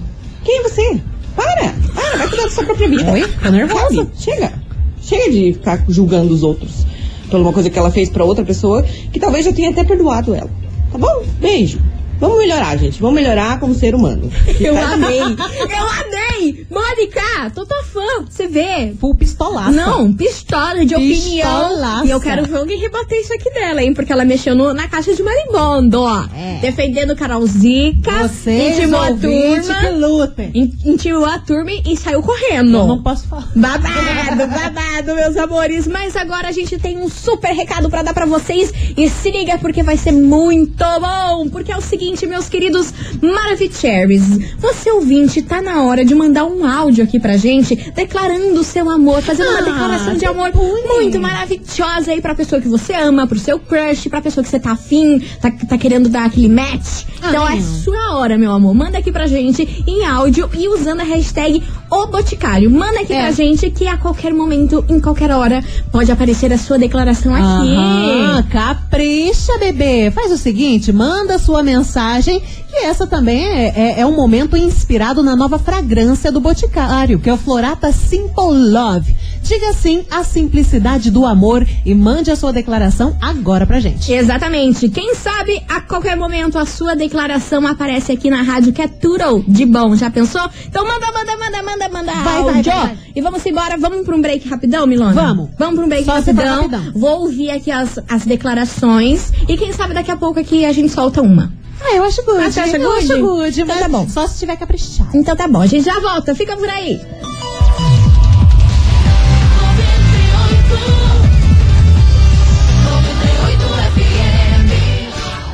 Quem 0.44 0.58
é 0.58 0.62
você? 0.62 1.00
Para! 1.34 1.72
Para, 1.94 2.16
vai 2.18 2.28
cuidar 2.28 2.42
da 2.44 2.50
sua 2.50 2.64
própria 2.64 2.86
vida. 2.88 3.10
Oi? 3.12 3.26
Tô 3.42 3.48
nervosa. 3.50 4.06
Chega! 4.18 4.52
Chega 5.00 5.30
de 5.32 5.54
ficar 5.54 5.82
julgando 5.88 6.34
os 6.34 6.42
outros 6.42 6.84
por 7.28 7.40
uma 7.40 7.52
coisa 7.52 7.70
que 7.70 7.78
ela 7.78 7.90
fez 7.90 8.08
pra 8.08 8.24
outra 8.24 8.44
pessoa, 8.44 8.82
que 9.12 9.20
talvez 9.20 9.46
eu 9.46 9.54
tenha 9.54 9.70
até 9.70 9.84
perdoado 9.84 10.34
ela. 10.34 10.50
Tá 10.90 10.98
bom? 10.98 11.22
Beijo. 11.40 11.80
Vamos 12.18 12.38
melhorar, 12.38 12.76
gente. 12.76 13.00
Vamos 13.00 13.14
melhorar 13.14 13.60
como 13.60 13.74
ser 13.74 13.94
humano. 13.94 14.30
Eu 14.60 14.76
amei. 14.76 15.20
Eu 15.20 15.26
amei. 15.26 16.27
Mônica, 16.70 17.50
tô 17.54 17.64
tua 17.66 17.82
fã. 17.84 18.24
Você 18.28 18.46
vê. 18.46 18.94
Full 19.00 19.14
pistolaça. 19.16 19.70
Não, 19.70 20.12
pistola 20.12 20.84
de 20.84 20.94
opinião. 20.94 21.64
Pistolaça. 21.68 22.06
E 22.06 22.10
eu 22.10 22.20
quero 22.20 22.44
ver 22.46 22.56
alguém 22.56 22.78
rebater 22.78 23.18
isso 23.20 23.32
aqui 23.34 23.50
dela, 23.52 23.82
hein? 23.82 23.94
Porque 23.94 24.12
ela 24.12 24.24
mexeu 24.24 24.54
no- 24.54 24.72
na 24.74 24.88
caixa 24.88 25.14
de 25.14 25.22
marimbondo, 25.22 26.00
ó. 26.02 26.24
É. 26.34 26.58
Defendendo 26.60 27.14
Carol 27.16 27.46
Zica. 27.46 28.28
Vocês 28.28 28.78
intimou 28.78 29.00
a 29.00 29.08
ouvintes 29.08 29.68
que 29.68 29.86
turma. 29.86 30.06
lutem. 30.06 30.50
in- 30.54 30.72
Intimou 30.84 31.24
a 31.24 31.38
turma 31.38 31.70
e 31.70 31.96
saiu 31.96 32.22
correndo. 32.22 32.76
Eu 32.78 32.86
não 32.86 33.02
posso 33.02 33.26
falar. 33.28 33.48
Babado, 33.54 34.46
babado, 34.48 35.14
meus 35.14 35.36
amores. 35.36 35.86
Mas 35.86 36.16
agora 36.16 36.48
a 36.48 36.52
gente 36.52 36.78
tem 36.78 36.98
um 36.98 37.08
super 37.08 37.52
recado 37.52 37.88
pra 37.90 38.02
dar 38.02 38.14
pra 38.14 38.26
vocês. 38.26 38.72
E 38.96 39.08
se 39.08 39.30
liga 39.30 39.58
porque 39.58 39.82
vai 39.82 39.96
ser 39.96 40.12
muito 40.12 40.84
bom. 41.00 41.48
Porque 41.50 41.72
é 41.72 41.76
o 41.76 41.80
seguinte, 41.80 42.26
meus 42.26 42.48
queridos 42.48 42.92
Maravicheries. 43.22 44.56
Você 44.58 44.90
ouvinte, 44.90 45.42
tá 45.42 45.60
na 45.62 45.82
hora 45.84 46.04
de 46.04 46.14
mandar 46.14 46.37
um 46.44 46.66
áudio 46.66 47.04
aqui 47.04 47.18
pra 47.20 47.36
gente 47.36 47.74
declarando 47.94 48.60
o 48.60 48.64
seu 48.64 48.88
amor, 48.90 49.22
fazendo 49.22 49.48
uma 49.50 49.58
Ah, 49.58 49.62
declaração 49.62 50.14
de 50.14 50.24
amor 50.26 50.50
depois. 50.52 50.84
muito 51.02 51.20
maravilhosa 51.20 52.10
aí 52.12 52.20
pra 52.20 52.34
pessoa 52.34 52.60
que 52.60 52.68
você 52.68 52.92
ama, 52.94 53.26
pro 53.26 53.38
seu 53.38 53.58
crush, 53.58 54.08
pra 54.08 54.20
pessoa 54.20 54.42
que 54.44 54.50
você 54.50 54.58
tá 54.58 54.72
afim, 54.72 55.20
tá, 55.40 55.50
tá 55.68 55.78
querendo 55.78 56.08
dar 56.08 56.26
aquele 56.26 56.48
match. 56.48 57.04
Então 57.18 57.44
Ah, 57.44 57.52
é 57.52 57.56
não. 57.56 57.62
sua 57.62 58.16
hora, 58.16 58.38
meu 58.38 58.50
amor. 58.52 58.74
Manda 58.74 58.98
aqui 58.98 59.10
pra 59.10 59.26
gente 59.26 59.84
em 59.86 60.04
áudio 60.06 60.48
e 60.56 60.68
usando 60.68 61.00
a 61.00 61.04
hashtag 61.04 61.62
O 61.90 62.06
Boticário. 62.06 62.70
Manda 62.70 63.00
aqui 63.00 63.12
É. 63.12 63.22
pra 63.22 63.30
gente 63.32 63.70
que 63.70 63.86
a 63.88 63.96
qualquer 63.96 64.32
momento, 64.34 64.84
em 64.88 65.00
qualquer 65.00 65.30
hora, 65.30 65.64
pode 65.90 66.12
aparecer 66.12 66.52
a 66.52 66.58
sua 66.58 66.78
declaração 66.78 67.34
aqui. 67.34 67.74
Aham, 67.74 68.42
capricha, 68.50 69.56
bebê. 69.58 70.10
Faz 70.10 70.30
o 70.30 70.36
seguinte, 70.36 70.92
manda 70.92 71.38
sua 71.38 71.62
mensagem, 71.62 72.42
que 72.78 72.84
essa 72.84 73.06
também 73.08 73.44
é, 73.44 73.72
é, 73.74 74.00
é 74.00 74.06
um 74.06 74.14
momento 74.14 74.56
inspirado 74.56 75.20
na 75.20 75.34
nova 75.34 75.58
fragrância 75.58 76.30
do 76.30 76.40
Boticário, 76.40 77.18
que 77.18 77.28
é 77.28 77.32
o 77.32 77.36
Florata 77.36 77.90
Simple 77.90 78.70
Love. 78.70 79.16
Diga 79.42 79.72
sim 79.72 80.04
à 80.10 80.22
simplicidade 80.22 81.10
do 81.10 81.26
amor 81.26 81.66
e 81.84 81.92
mande 81.94 82.30
a 82.30 82.36
sua 82.36 82.52
declaração 82.52 83.16
agora 83.20 83.66
pra 83.66 83.80
gente. 83.80 84.12
Exatamente. 84.12 84.88
Quem 84.90 85.14
sabe 85.16 85.60
a 85.68 85.80
qualquer 85.80 86.16
momento 86.16 86.56
a 86.56 86.64
sua 86.64 86.94
declaração 86.94 87.66
aparece 87.66 88.12
aqui 88.12 88.30
na 88.30 88.42
rádio 88.42 88.72
que 88.72 88.82
é 88.82 88.86
tudo 88.86 89.44
de 89.48 89.66
bom. 89.66 89.96
Já 89.96 90.10
pensou? 90.10 90.48
Então 90.66 90.84
manda, 90.84 91.06
manda, 91.06 91.36
manda, 91.36 91.62
manda, 91.62 91.88
manda 91.88 92.12
Vai, 92.12 92.42
vai, 92.44 92.62
vai, 92.62 92.62
vai. 92.62 92.98
E 93.16 93.20
vamos 93.20 93.44
embora. 93.44 93.76
Vamos 93.76 94.04
pra 94.04 94.14
um 94.14 94.20
break 94.20 94.48
rapidão, 94.48 94.86
Milona? 94.86 95.14
Vamos. 95.14 95.50
Vamos 95.58 95.74
pra 95.74 95.84
um 95.84 95.88
break 95.88 96.06
rapidão. 96.06 96.62
rapidão. 96.62 96.92
Vou 96.94 97.22
ouvir 97.22 97.50
aqui 97.50 97.72
as, 97.72 97.98
as 98.08 98.24
declarações. 98.24 99.32
E 99.48 99.56
quem 99.56 99.72
sabe 99.72 99.94
daqui 99.94 100.10
a 100.10 100.16
pouco 100.16 100.38
aqui 100.38 100.64
a 100.64 100.72
gente 100.72 100.92
solta 100.92 101.22
uma. 101.22 101.58
Ah, 101.80 101.94
eu 101.94 102.04
acho 102.04 102.24
good. 102.24 102.42
Ah, 102.42 102.46
acha 102.46 102.76
eu 102.76 102.90
good? 102.90 102.98
acho 103.12 103.20
good, 103.20 103.60
Então 103.62 103.66
mas 103.66 103.78
tá 103.78 103.88
bom. 103.88 104.08
só 104.08 104.26
se 104.26 104.38
tiver 104.40 104.56
caprichado. 104.56 105.10
Então 105.14 105.36
tá 105.36 105.46
bom, 105.48 105.60
a 105.60 105.66
gente 105.66 105.84
já 105.84 105.98
volta. 106.00 106.34
Fica 106.34 106.56
por 106.56 106.68
aí. 106.68 107.00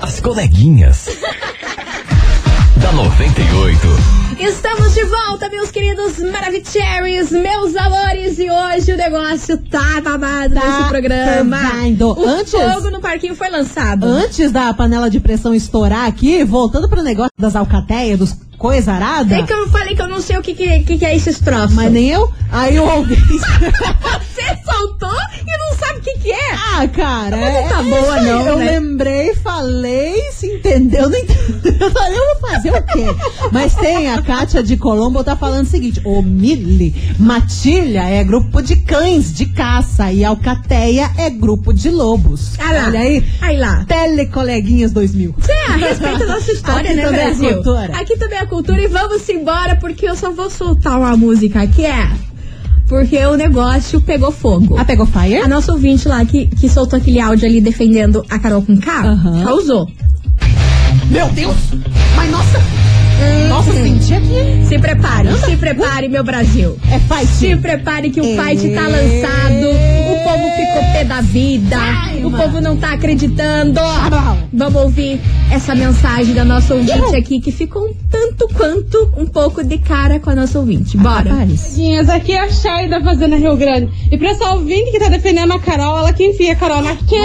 As 0.01 0.21
coleguinhas. 0.21 1.07
da 2.77 2.93
98. 2.93 4.24
Estamos 4.47 4.93
de 4.95 5.05
volta, 5.05 5.49
meus 5.49 5.71
queridos 5.71 6.19
Maravicheries, 6.19 7.31
meus 7.31 7.75
amores. 7.77 8.39
E 8.39 8.49
hoje 8.51 8.93
o 8.93 8.97
negócio 8.97 9.57
tá 9.71 10.01
babado 10.03 10.55
Tá 10.55 10.79
nesse 10.79 10.89
programa. 10.91 11.57
O 12.15 12.29
Antes- 12.29 12.53
fogo 12.53 12.91
no 12.91 13.01
parquinho 13.01 13.35
foi 13.35 13.49
lançado. 13.49 14.05
Antes 14.05 14.53
da 14.53 14.73
panela 14.75 15.09
de 15.09 15.19
pressão 15.19 15.55
estourar 15.55 16.07
aqui, 16.07 16.45
voltando 16.45 16.89
pro 16.89 17.03
negócio 17.03 17.33
das 17.39 17.57
alcateias, 17.57 18.19
dos 18.19 18.37
coisa 18.59 18.93
arada. 18.93 19.35
É 19.35 19.43
que 19.43 19.53
eu 19.53 19.69
falei 19.69 19.95
que 19.95 20.01
eu 20.01 20.09
não 20.09 20.21
sei 20.23 20.39
o 20.39 20.43
que, 20.43 20.55
que, 20.55 20.81
que, 20.85 20.99
que 20.99 21.05
é 21.05 21.15
esses 21.15 21.39
troços. 21.39 21.75
Mas 21.75 21.93
nem 21.93 22.09
eu. 22.11 22.33
Aí 22.51 22.77
eu 22.77 22.85
ouvi. 22.89 23.15
Você 23.17 24.59
soltou 24.65 25.11
e 25.13 25.59
não 25.59 25.79
sabe 25.79 25.99
o 25.99 26.03
que, 26.03 26.19
que 26.19 26.33
é. 26.33 26.54
Ah, 26.83 26.89
cara. 26.89 27.37
Mas 27.37 27.55
não 27.55 27.69
tá 27.69 27.81
é 27.81 27.83
boa, 27.83 28.21
não, 28.21 28.47
Eu 28.47 28.59
né? 28.59 28.79
lembrei, 28.79 29.35
falei, 29.35 30.31
se 30.33 30.47
entendeu, 30.47 31.09
não 31.09 31.19
entendeu. 31.19 31.75
Eu 31.81 31.91
falei, 31.91 32.19
eu 32.19 32.41
vou 32.41 32.51
fazer 32.51 32.71
o 32.71 32.83
quê? 32.83 33.05
Mas 33.53 33.75
tem 33.75 34.11
a 34.11 34.21
Kátia 34.23 34.63
de 34.63 34.77
Colombo, 34.77 35.23
tá 35.25 35.37
falando 35.37 35.67
o 35.67 35.69
seguinte: 35.71 36.01
Ô 36.05 36.23
Mili, 36.23 36.95
Matilha 37.19 38.03
é 38.09 38.23
grupo 38.25 38.63
de 38.63 38.77
cães 38.77 39.33
de 39.33 39.47
caça 39.47 40.13
e 40.13 40.25
Alcateia 40.25 41.11
é 41.19 41.31
grupo 41.31 41.73
de 41.73 41.91
lobos. 41.91 42.55
Ah 42.59 42.73
lá. 42.73 42.87
Olha 42.87 43.01
aí. 43.01 43.25
Aí 43.41 43.57
lá. 43.57 43.85
Telecoleguinhas 43.87 44.93
2000. 44.93 45.35
É, 45.49 45.73
a 45.73 45.77
respeito 45.77 46.19
da 46.21 46.27
nossa 46.27 46.53
história, 46.53 46.91
Aqui 46.91 46.95
né, 46.97 47.05
também 47.05 47.21
é 47.21 47.25
Brasil? 47.25 47.55
cultura. 47.55 47.97
Aqui 47.97 48.17
também 48.19 48.39
é 48.39 48.47
cultura 48.47 48.81
e 48.81 48.89
vamos 48.89 49.29
embora 49.29 49.77
porque 49.77 50.09
eu 50.09 50.17
só 50.17 50.31
vou 50.31 50.51
soltar 50.51 50.99
uma 50.99 51.17
música 51.17 51.67
que 51.67 51.85
é 51.85 52.09
porque 52.87 53.17
o 53.27 53.37
negócio 53.37 54.01
pegou 54.01 54.31
fogo. 54.31 54.77
Ah, 54.79 54.85
pegou 54.85 55.07
fire? 55.07 55.37
A 55.39 55.49
nossa 55.49 55.73
ouvinte 55.73 56.07
lá 56.09 56.25
que, 56.25 56.47
que 56.47 56.69
soltou 56.69 56.99
aquele 56.99 57.21
áudio 57.21 57.47
ali 57.49 57.61
defendendo 57.61 58.25
a 58.31 58.39
Carol 58.39 58.63
com 58.63 58.77
K, 58.77 58.91
Aham. 59.07 59.45
causou. 59.45 59.89
Meu 61.11 61.29
Deus! 61.31 61.55
Mas 62.17 62.31
nossa! 62.31 62.61
Nossa, 63.49 63.73
senti 63.73 64.13
aqui. 64.13 64.67
Se 64.69 64.79
prepare, 64.79 65.29
se 65.45 65.57
prepare, 65.57 66.09
meu 66.09 66.25
Brasil. 66.25 66.77
É 66.91 66.99
fight. 66.99 67.27
Se 67.33 67.57
prepare 67.57 68.11
que 68.11 68.21
o 68.21 68.25
É. 68.25 68.37
fight 68.37 68.69
tá 68.75 68.83
lançado. 68.89 70.04
O 70.35 70.37
povo 70.37 70.57
ficou 70.57 70.93
pé 70.93 71.05
da 71.05 71.21
vida. 71.21 71.77
o 72.25 72.31
mano. 72.31 72.37
povo 72.45 72.61
não 72.61 72.77
tá 72.77 72.93
acreditando. 72.95 73.81
bom. 73.81 74.49
Vamos 74.53 74.83
ouvir 74.83 75.21
essa 75.51 75.75
mensagem 75.75 76.35
da 76.35 76.45
nossa 76.45 76.75
ouvinte 76.75 77.15
aqui, 77.17 77.41
que 77.41 77.53
ficou 77.53 77.87
um 77.89 77.95
tanto 78.11 78.49
quanto 78.49 79.11
um 79.17 79.27
pouco 79.27 79.63
de 79.63 79.79
cara 79.79 80.19
com 80.19 80.31
a 80.31 80.35
nossa 80.35 80.59
ouvinte. 80.59 80.97
Bora. 80.97 81.31
Rapaz. 81.31 81.75
Dinhas, 81.77 82.09
aqui 82.09 82.33
é 82.33 82.41
a 82.41 82.49
Chay 82.51 82.89
da 82.89 83.01
Fazenda 83.03 83.37
Rio 83.37 83.57
Grande. 83.57 83.91
E 84.11 84.19
pra 84.19 84.31
essa 84.31 84.51
ouvinte 84.55 84.91
que 84.91 84.99
tá 84.99 85.09
defendendo 85.09 85.53
a 85.53 85.59
Carol, 85.59 85.99
ela 85.99 86.13
que 86.13 86.25
enfia 86.27 86.53
a 86.53 86.57
Carol 86.57 86.83
naquele 86.83 87.23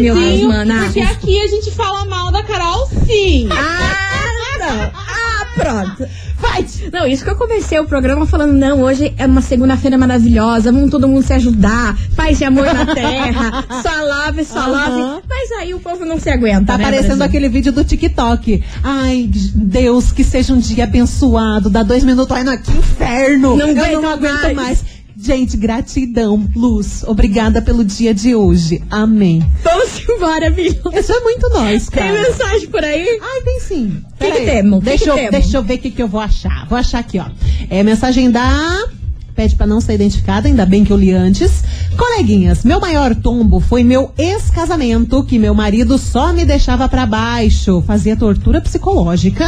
Meu 0.00 0.14
Deus, 0.14 0.16
lugarzinho. 0.16 0.48
mana. 0.48 0.82
porque 0.84 1.00
aqui 1.00 1.40
a 1.40 1.46
gente 1.46 1.70
fala 1.70 2.04
mal 2.06 2.30
da 2.32 2.42
Carol, 2.42 2.86
sim. 3.06 3.48
Ah, 3.50 4.58
não. 4.58 4.90
Ah, 4.94 5.46
Pronto. 5.54 6.08
Fight! 6.40 6.90
Não, 6.92 7.06
isso 7.06 7.24
que 7.24 7.30
eu 7.30 7.36
comecei 7.36 7.78
o 7.80 7.84
programa 7.86 8.24
falando, 8.26 8.52
não, 8.52 8.82
hoje 8.82 9.12
é 9.18 9.26
uma 9.26 9.42
segunda-feira 9.42 9.98
maravilhosa, 9.98 10.70
vamos 10.70 10.90
todo 10.90 11.08
mundo 11.08 11.22
se 11.24 11.32
ajudar, 11.32 11.96
paz 12.14 12.40
e 12.40 12.44
amor 12.44 12.64
na 12.72 12.86
terra, 12.94 13.64
só 13.82 13.90
love, 14.26 14.44
só 14.44 14.60
Aham. 14.60 15.06
love. 15.08 15.22
Mas 15.28 15.52
aí 15.60 15.74
o 15.74 15.80
povo 15.80 16.04
não 16.04 16.18
se 16.18 16.30
aguenta, 16.30 16.66
Tá 16.66 16.78
né, 16.78 16.84
aparecendo 16.84 17.18
Brasil? 17.18 17.24
aquele 17.26 17.48
vídeo 17.48 17.72
do 17.72 17.84
TikTok. 17.84 18.62
Ai, 18.82 19.28
Deus, 19.54 20.12
que 20.12 20.22
seja 20.22 20.52
um 20.52 20.58
dia 20.58 20.84
abençoado. 20.84 21.68
Dá 21.68 21.82
dois 21.82 22.04
minutos. 22.04 22.36
Ai, 22.36 22.44
não, 22.44 22.56
que 22.56 22.70
inferno. 22.70 23.56
Não 23.56 23.68
Eu 23.68 23.80
aguento 23.80 24.02
não 24.02 24.10
aguento 24.10 24.42
mais. 24.42 24.56
mais. 24.56 24.84
Gente, 25.20 25.56
gratidão, 25.56 26.48
Luz. 26.54 27.02
Obrigada 27.04 27.60
pelo 27.60 27.84
dia 27.84 28.14
de 28.14 28.36
hoje. 28.36 28.80
Amém. 28.88 29.44
Vamos 29.64 30.00
embora, 30.08 30.48
Bill. 30.48 30.72
Isso 30.94 31.12
é 31.12 31.20
muito 31.20 31.48
nós, 31.50 31.88
Tem 31.88 32.04
cara. 32.04 32.22
mensagem 32.22 32.68
por 32.68 32.84
aí? 32.84 33.18
Ai, 33.20 33.40
tem 33.42 33.60
sim. 33.60 34.02
Que 34.16 34.26
que 34.26 34.32
Peraí. 34.32 34.46
temos? 34.46 34.78
Que 34.78 34.84
Deixa, 34.84 35.04
que 35.04 35.10
eu, 35.26 35.30
deixa 35.32 35.56
eu 35.58 35.62
ver 35.64 35.74
o 35.74 35.78
que, 35.78 35.90
que 35.90 36.02
eu 36.02 36.06
vou 36.08 36.20
achar. 36.20 36.66
Vou 36.68 36.78
achar 36.78 37.00
aqui, 37.00 37.18
ó. 37.18 37.26
É 37.68 37.82
mensagem 37.82 38.30
da. 38.30 38.86
Pede 39.34 39.56
pra 39.56 39.66
não 39.66 39.80
ser 39.80 39.94
identificada, 39.94 40.46
ainda 40.48 40.64
bem 40.64 40.84
que 40.84 40.92
eu 40.92 40.96
li 40.96 41.12
antes. 41.12 41.62
Coleguinhas, 41.98 42.62
meu 42.62 42.78
maior 42.78 43.12
tombo 43.12 43.58
foi 43.58 43.82
meu 43.82 44.12
ex-casamento, 44.16 45.24
que 45.24 45.36
meu 45.36 45.52
marido 45.52 45.98
só 45.98 46.32
me 46.32 46.44
deixava 46.44 46.88
pra 46.88 47.04
baixo, 47.04 47.82
fazia 47.84 48.16
tortura 48.16 48.60
psicológica. 48.60 49.44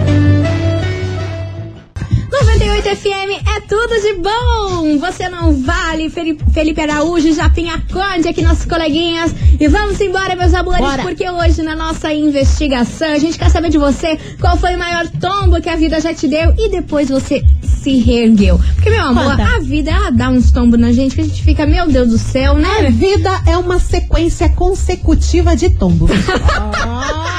98 2.58 2.96
FM 2.96 3.48
é 3.56 3.60
tudo 3.62 4.02
de 4.02 4.14
bom! 4.16 4.98
Você 5.00 5.30
não 5.30 5.54
vale, 5.62 6.10
Felipe, 6.10 6.82
Araújo, 6.82 7.32
Japinha 7.32 7.80
Conde, 7.94 8.28
aqui 8.28 8.42
nossos 8.42 8.66
coleguinhas. 8.66 9.32
E 9.60 9.68
vamos 9.68 10.02
embora, 10.02 10.36
meus 10.36 10.56
amores, 10.56 10.82
Bora. 10.82 11.04
porque 11.04 11.30
hoje 11.30 11.62
na 11.62 11.76
nossa 11.76 12.12
investigação 12.12 13.10
a 13.10 13.20
gente 13.20 13.38
quer 13.38 13.52
saber 13.52 13.70
de 13.70 13.78
você 13.78 14.18
qual 14.42 14.58
foi 14.58 14.76
o 14.76 14.80
maior 14.80 15.08
tombo 15.08 15.62
que 15.62 15.70
a 15.70 15.76
vida 15.76 16.02
já 16.02 16.16
te 16.16 16.28
deu 16.28 16.52
e 16.58 16.70
depois 16.70 17.10
você 17.10 17.44
se 17.62 18.00
reergueu. 18.00 18.60
Porque, 18.74 18.90
meu 18.90 19.04
amor, 19.06 19.40
a 19.40 19.60
vida 19.60 19.92
ela 19.92 20.10
dá 20.10 20.30
uns 20.30 20.52
tombos 20.52 20.80
na 20.80 20.92
gente 20.92 21.14
que 21.14 21.22
a 21.22 21.26
gente 21.26 21.44
fica, 21.44 21.64
meu 21.68 21.88
Deus 21.88 22.10
do 22.10 22.18
céu, 22.18 22.54
A 22.54 22.56
né? 22.56 22.90
vida 22.90 23.30
é 23.46 23.56
uma 23.56 23.80
sequência 23.80 24.50
consecutiva 24.50 25.56
de 25.56 25.70
tombos. 25.70 26.10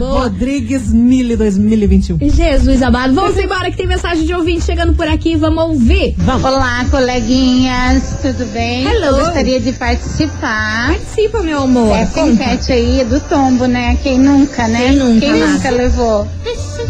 Boa. 0.00 0.20
Rodrigues 0.22 0.90
Mille 0.90 1.36
2021. 1.36 2.16
Jesus 2.30 2.80
amado, 2.82 3.12
vamos 3.14 3.36
embora 3.36 3.70
que 3.70 3.76
tem 3.76 3.86
mensagem 3.86 4.24
de 4.24 4.32
ouvinte 4.32 4.64
chegando 4.64 4.94
por 4.94 5.06
aqui, 5.06 5.36
vamos 5.36 5.62
ouvir. 5.62 6.14
Vamos. 6.16 6.42
Olá, 6.42 6.86
coleguinhas, 6.90 8.02
tudo 8.22 8.46
bem? 8.50 8.84
Hello. 8.86 9.18
Eu 9.18 9.24
gostaria 9.26 9.60
de 9.60 9.72
participar 9.74 10.88
Participa, 10.88 11.42
meu 11.42 11.64
amor. 11.64 11.94
dessa 11.94 12.18
Conta. 12.18 12.32
enquete 12.32 12.72
aí 12.72 13.04
do 13.04 13.20
tombo, 13.20 13.66
né? 13.66 13.98
Quem 14.02 14.18
nunca, 14.18 14.66
né? 14.68 14.88
Quem 14.88 14.96
nunca, 14.96 15.20
Quem 15.20 15.34
nunca 15.34 15.70
levou? 15.70 16.26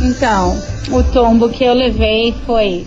Então, 0.03 0.57
o 0.93 1.03
tombo 1.03 1.49
que 1.49 1.65
eu 1.65 1.75
levei 1.75 2.33
foi. 2.47 2.87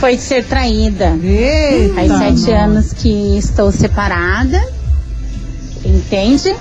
Foi 0.00 0.16
de 0.16 0.22
ser 0.22 0.44
traída. 0.44 1.16
Eita, 1.22 1.94
Faz 1.94 2.12
sete 2.18 2.40
nós. 2.40 2.48
anos 2.48 2.92
que 2.92 3.38
estou 3.38 3.70
separada. 3.70 4.60
Entende? 5.84 6.52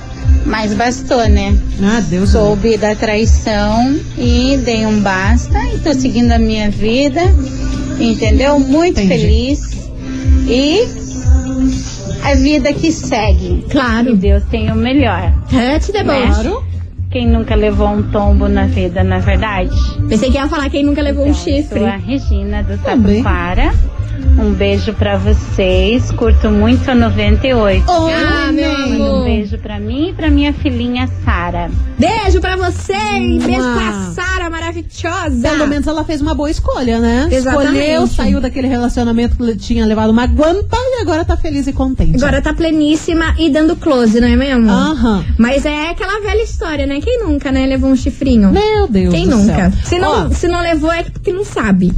Mas 0.45 0.73
bastou, 0.73 1.27
né? 1.27 1.57
Ah, 1.81 2.01
Deus. 2.01 2.29
Soube 2.29 2.77
da 2.77 2.95
traição 2.95 3.99
e 4.17 4.57
dei 4.63 4.85
um 4.85 5.01
basta 5.01 5.57
e 5.73 5.79
tô 5.79 5.93
seguindo 5.93 6.31
a 6.31 6.39
minha 6.39 6.69
vida, 6.69 7.21
entendeu? 7.99 8.59
Muito 8.59 9.01
Entendi. 9.01 9.21
feliz 9.21 9.89
e 10.47 10.87
a 12.23 12.35
vida 12.35 12.71
que 12.73 12.91
segue. 12.91 13.65
Claro. 13.69 14.11
E 14.11 14.15
Deus 14.15 14.43
tem 14.45 14.71
o 14.71 14.75
melhor. 14.75 15.33
É, 15.53 15.79
te 15.79 15.91
deu 15.91 16.03
Né? 16.03 16.31
Quem 17.11 17.27
nunca 17.27 17.55
levou 17.55 17.87
um 17.87 18.03
tombo 18.11 18.47
na 18.47 18.65
vida, 18.65 19.03
na 19.03 19.19
verdade? 19.19 19.75
Pensei 20.09 20.29
que 20.29 20.37
ia 20.37 20.49
falar 20.49 20.69
quem 20.69 20.83
nunca 20.83 21.01
levou 21.01 21.25
um 21.25 21.29
Então, 21.29 21.47
eu 21.47 21.61
chifre. 21.61 21.79
Sou 21.79 21.87
a 21.87 21.95
Regina 21.95 22.63
do 22.63 22.77
Também. 22.79 23.23
Tapuara. 23.23 23.73
Um 24.37 24.53
beijo 24.53 24.93
pra 24.93 25.17
vocês. 25.17 26.11
Curto 26.11 26.49
muito 26.51 26.89
a 26.91 26.95
98. 26.95 27.83
Oh, 27.87 28.07
Ah, 28.09 28.51
meu 28.51 28.69
amor. 28.75 29.21
um 29.21 29.23
beijo 29.23 29.57
pra 29.57 29.79
mim 29.79 30.09
e 30.09 30.13
pra 30.13 30.29
minha 30.29 30.51
filhinha 30.53 31.09
Sara. 31.23 31.69
Beijo 31.97 32.41
pra 32.41 32.55
você 32.57 32.93
e 32.93 33.39
beijo 33.39 33.61
pra 33.61 34.11
Sara 34.13 34.49
maravilhosa. 34.49 35.41
Pelo 35.41 35.67
menos 35.67 35.87
ela 35.87 36.03
fez 36.03 36.21
uma 36.21 36.33
boa 36.35 36.51
escolha, 36.51 36.99
né? 36.99 37.27
Exatamente. 37.31 37.71
Escolheu, 37.77 38.07
saiu 38.07 38.41
daquele 38.41 38.67
relacionamento 38.67 39.37
que 39.37 39.55
tinha 39.55 39.85
levado 39.85 40.09
uma 40.09 40.25
guampa 40.25 40.77
e 40.77 41.01
agora 41.01 41.23
tá 41.23 41.37
feliz 41.37 41.65
e 41.67 41.73
contente. 41.73 42.15
Agora 42.17 42.41
tá 42.41 42.53
pleníssima 42.53 43.33
e 43.39 43.49
dando 43.49 43.75
close, 43.77 44.19
não 44.19 44.27
é 44.27 44.35
mesmo? 44.35 44.69
Aham. 44.69 45.23
Mas 45.37 45.65
é 45.65 45.89
aquela 45.91 46.19
velha 46.21 46.43
história, 46.43 46.85
né? 46.85 46.99
Quem 47.01 47.23
nunca, 47.23 47.51
né, 47.51 47.65
levou 47.65 47.89
um 47.89 47.95
chifrinho? 47.95 48.51
Meu 48.51 48.87
Deus 48.87 49.13
Quem 49.13 49.27
do 49.29 49.37
nunca? 49.37 49.71
céu. 49.71 49.71
Se 49.85 49.97
não, 49.97 50.27
Ó, 50.27 50.29
se 50.29 50.47
não 50.47 50.61
levou 50.61 50.91
é 50.91 51.03
porque 51.03 51.31
não 51.31 51.45
sabe. 51.45 51.93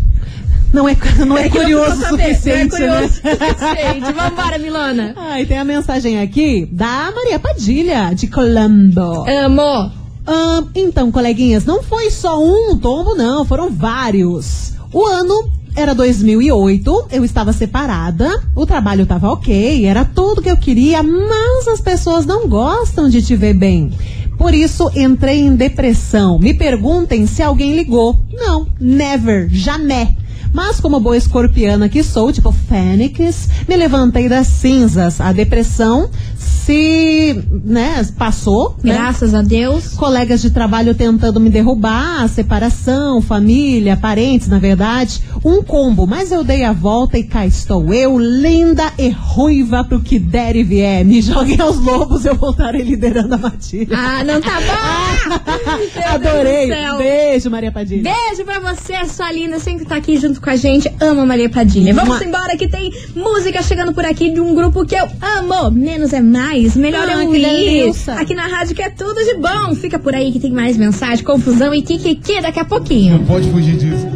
Não 0.74 0.88
é, 0.88 0.98
não 1.26 1.38
é, 1.38 1.44
não 1.44 1.50
curioso 1.50 2.02
o 2.02 2.08
suficiente, 2.10 2.80
Não 2.80 2.88
é 2.88 3.08
curioso 3.08 3.22
né? 3.24 3.38
suficiente. 3.38 4.14
Vambora, 4.14 4.58
Milona. 4.58 5.14
Ai, 5.16 5.46
tem 5.46 5.58
a 5.58 5.64
mensagem 5.66 6.20
aqui 6.20 6.68
da 6.72 7.12
Maria 7.16 7.40
Padilha, 7.40 8.14
de 8.14 8.28
Colombo. 8.28 9.26
Amo. 9.28 9.92
Ah, 10.26 10.64
então, 10.76 11.10
coleguinhas, 11.12 11.64
não 11.64 11.82
foi 11.82 12.12
só 12.12 12.44
um 12.44 12.78
tombo, 12.78 13.16
não, 13.16 13.46
foram 13.46 13.72
vários. 13.72 14.74
O 14.92 15.06
ano 15.06 15.50
era 15.74 15.96
2008, 15.96 17.08
eu 17.12 17.24
estava 17.24 17.54
separada, 17.54 18.44
o 18.54 18.66
trabalho 18.66 19.04
estava 19.04 19.32
ok, 19.32 19.86
era 19.86 20.04
tudo 20.04 20.42
que 20.42 20.50
eu 20.50 20.58
queria, 20.58 21.02
mas 21.02 21.68
as 21.68 21.80
pessoas 21.80 22.26
não 22.26 22.50
gostam 22.50 23.08
de 23.08 23.22
te 23.22 23.36
ver 23.36 23.54
bem. 23.54 23.92
Por 24.38 24.54
isso 24.54 24.92
entrei 24.96 25.40
em 25.40 25.56
depressão. 25.56 26.38
Me 26.38 26.54
perguntem 26.54 27.26
se 27.26 27.42
alguém 27.42 27.76
ligou. 27.76 28.20
Não, 28.32 28.68
never, 28.80 29.48
jamais. 29.50 30.10
Mas 30.58 30.80
como 30.80 31.00
boa 31.00 31.16
escorpiana 31.16 31.88
que 31.88 32.02
sou, 32.02 32.34
tipo 32.34 32.52
Fênix, 32.52 33.48
me 33.68 33.76
levantei 33.76 34.28
das 34.28 34.48
cinzas. 34.48 35.22
A 35.22 35.32
depressão 35.32 36.10
se, 36.68 37.42
né, 37.64 38.06
passou, 38.18 38.76
né? 38.84 38.94
Graças 38.94 39.36
a 39.36 39.44
Deus. 39.44 39.94
colegas 39.94 40.42
de 40.42 40.50
trabalho 40.50 40.96
tentando 40.96 41.40
me 41.40 41.52
derrubar, 41.52 42.24
a 42.24 42.28
separação, 42.28 43.22
família, 43.22 43.96
parentes, 43.96 44.48
na 44.48 44.58
verdade, 44.60 45.22
um 45.46 45.62
combo, 45.62 46.06
mas 46.08 46.32
eu 46.32 46.44
dei 46.44 46.64
a 46.64 46.74
volta 46.74 47.18
e 47.18 47.24
cá 47.24 47.46
estou 47.46 47.94
eu, 47.94 48.18
linda 48.18 48.92
e 48.98 49.10
ruiva 49.10 49.84
pro 49.84 50.02
que 50.02 50.18
der 50.20 50.56
e 50.56 50.64
vier. 50.64 51.06
Me 51.06 51.22
joguem 51.22 51.62
aos 51.62 51.78
lobos, 51.78 52.26
eu 52.26 52.36
voltarei 52.36 52.82
liderando 52.82 53.36
a 53.36 53.38
matilha. 53.38 53.96
Ah, 53.96 54.24
não 54.24 54.42
tá 54.42 54.60
bom? 54.60 56.02
Adorei. 56.16 56.70
Beijo, 56.98 57.50
Maria 57.50 57.72
Padilha. 57.72 58.12
Beijo 58.12 58.44
pra 58.44 58.60
você, 58.60 59.06
sua 59.06 59.32
linda, 59.32 59.60
sempre 59.60 59.86
tá 59.86 59.96
aqui 59.96 60.18
junto 60.18 60.42
com 60.42 60.47
a 60.52 60.56
gente. 60.56 60.92
Amo 61.00 61.22
a 61.22 61.26
Maria 61.26 61.50
Padilha. 61.50 61.94
Vamos 61.94 62.22
embora 62.22 62.56
que 62.58 62.68
tem 62.68 62.92
música 63.16 63.62
chegando 63.62 63.94
por 63.94 64.06
aqui 64.06 64.30
de 64.32 64.40
um 64.40 64.54
grupo 64.54 64.86
que 64.86 64.96
eu 64.96 65.08
amo. 65.38 65.72
Menos 65.72 66.14
é 66.14 66.22
mais, 66.22 66.76
melhor 66.76 67.08
Ah, 67.08 67.14
é 67.14 67.18
que 67.18 67.26
ouvir. 67.26 67.94
Aqui 68.18 68.34
na 68.34 68.48
rádio 68.48 68.76
que 68.76 68.82
é 68.82 68.90
tudo 68.90 69.16
de 69.24 69.36
bom. 69.36 69.76
Fica 69.76 69.98
por 70.00 70.14
aí 70.16 70.32
que 70.32 70.40
tem 70.40 70.52
mais 70.52 70.78
mensagem, 70.78 71.24
confusão 71.24 71.74
e 71.74 71.82
kikiki 71.82 72.42
daqui 72.42 72.60
a 72.60 72.66
pouquinho. 72.66 73.20
Pode 73.26 73.50
fugir 73.52 73.76
disso. 73.78 74.08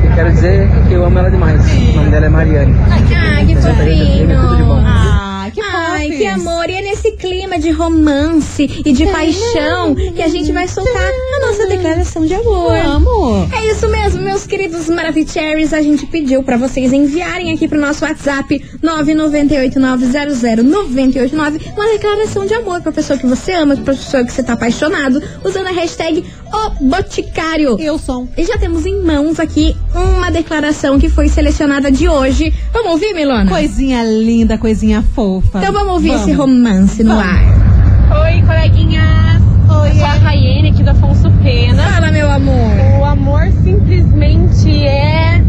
E 0.04 0.16
quero 0.16 0.32
dizer 0.32 0.70
que 0.88 0.94
eu 0.94 1.04
amo 1.04 1.18
ela 1.18 1.32
demais. 1.32 1.62
O 1.66 1.96
nome 1.96 2.12
dela 2.12 2.26
é 2.28 2.30
Mariane. 2.30 2.76
Ah, 2.92 3.46
que 3.46 3.56
fofinho. 3.56 4.38
Ah, 4.86 5.50
que 5.52 5.62
Ai, 5.62 6.10
que 6.10 6.28
amor. 6.28 6.70
E 6.70 6.76
é 6.76 6.82
nesse 6.82 7.12
clima 7.14 7.58
de 7.58 7.72
romance 7.72 8.84
e 8.86 8.94
de 8.94 9.08
paixão 9.08 9.96
que 9.96 10.22
a 10.22 10.28
gente 10.28 10.52
vai 10.52 10.68
soltar 10.68 11.12
a 11.44 11.48
nossa 11.52 11.68
declaração 11.68 12.26
de 12.26 12.34
amor. 12.34 12.72
Vamos. 12.84 13.52
É 13.54 13.68
isso 13.72 13.88
mesmo, 13.90 14.22
meus 14.22 14.46
queridos 14.48 14.88
Maravicheries. 14.90 15.74
A 15.74 15.82
gente 15.82 16.06
pediu 16.06 16.42
pra 16.44 16.56
vocês 16.58 16.92
enviarem 16.94 17.54
aqui 17.54 17.68
pro 17.68 17.80
nosso 17.80 18.04
WhatsApp 18.06 18.64
998900989 18.84 21.62
uma 21.76 21.86
declaração 21.92 22.46
de 22.46 22.54
amor 22.54 22.82
pra 22.82 22.92
pessoa 22.92 23.18
que 23.20 23.26
você 23.26 23.54
ama, 23.54 23.76
pra 23.76 23.94
pessoa 23.94 24.24
que 24.24 24.32
você 24.32 24.44
tá 24.44 24.54
apaixonado, 24.54 25.22
usando 25.44 25.68
a 25.68 25.72
hashtag 25.72 26.24
O 26.54 26.70
Boticário. 26.86 27.78
Eu 27.80 27.98
sou. 27.98 28.28
E 28.38 28.44
já 28.46 28.58
temos 28.58 28.86
em 28.86 29.02
mãos 29.04 29.40
aqui 29.40 29.76
uma 29.94 30.30
declaração 30.32 30.98
que 31.00 31.10
foi 31.10 31.28
selecionada 31.28 31.92
de 31.92 32.08
hoje. 32.08 32.54
Vamos 32.72 32.92
ouvir, 32.94 33.14
Milona? 33.14 33.50
Coisinha 33.50 34.04
linda, 34.04 34.58
coisinha 34.58 35.04
fofa. 35.16 35.60
Então 35.60 35.74
vamos 35.74 35.94
ouvir 35.94 36.10
Vamos. 36.10 36.24
esse 36.24 36.32
romance 36.34 37.04
no 37.04 37.16
Vamos. 37.16 37.26
ar. 37.26 38.24
Oi, 38.26 38.42
coleguinhas. 38.44 39.43
Oi, 39.70 39.90
Eu 39.90 39.96
sou 39.96 40.06
a 40.06 40.14
Raiane 40.14 40.70
aqui 40.70 40.84
do 40.84 40.90
Afonso 40.90 41.32
Pena. 41.42 41.84
Fala, 41.84 42.12
meu 42.12 42.30
amor. 42.30 43.00
O 43.00 43.06
amor 43.06 43.52
simplesmente 43.64 44.86
é 44.86 45.42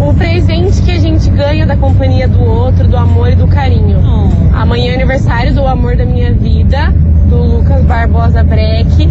o 0.00 0.14
presente 0.14 0.80
que 0.82 0.90
a 0.90 0.98
gente 0.98 1.28
ganha 1.30 1.66
da 1.66 1.76
companhia 1.76 2.28
do 2.28 2.40
outro, 2.40 2.86
do 2.86 2.96
amor 2.96 3.30
e 3.30 3.34
do 3.34 3.48
carinho. 3.48 3.98
Oh. 4.00 4.56
Amanhã 4.56 4.92
é 4.92 4.94
aniversário 4.94 5.54
do 5.54 5.66
amor 5.66 5.96
da 5.96 6.04
minha 6.04 6.32
vida, 6.32 6.94
do 7.28 7.36
Lucas 7.36 7.82
Barbosa 7.84 8.42
Breck. 8.42 9.08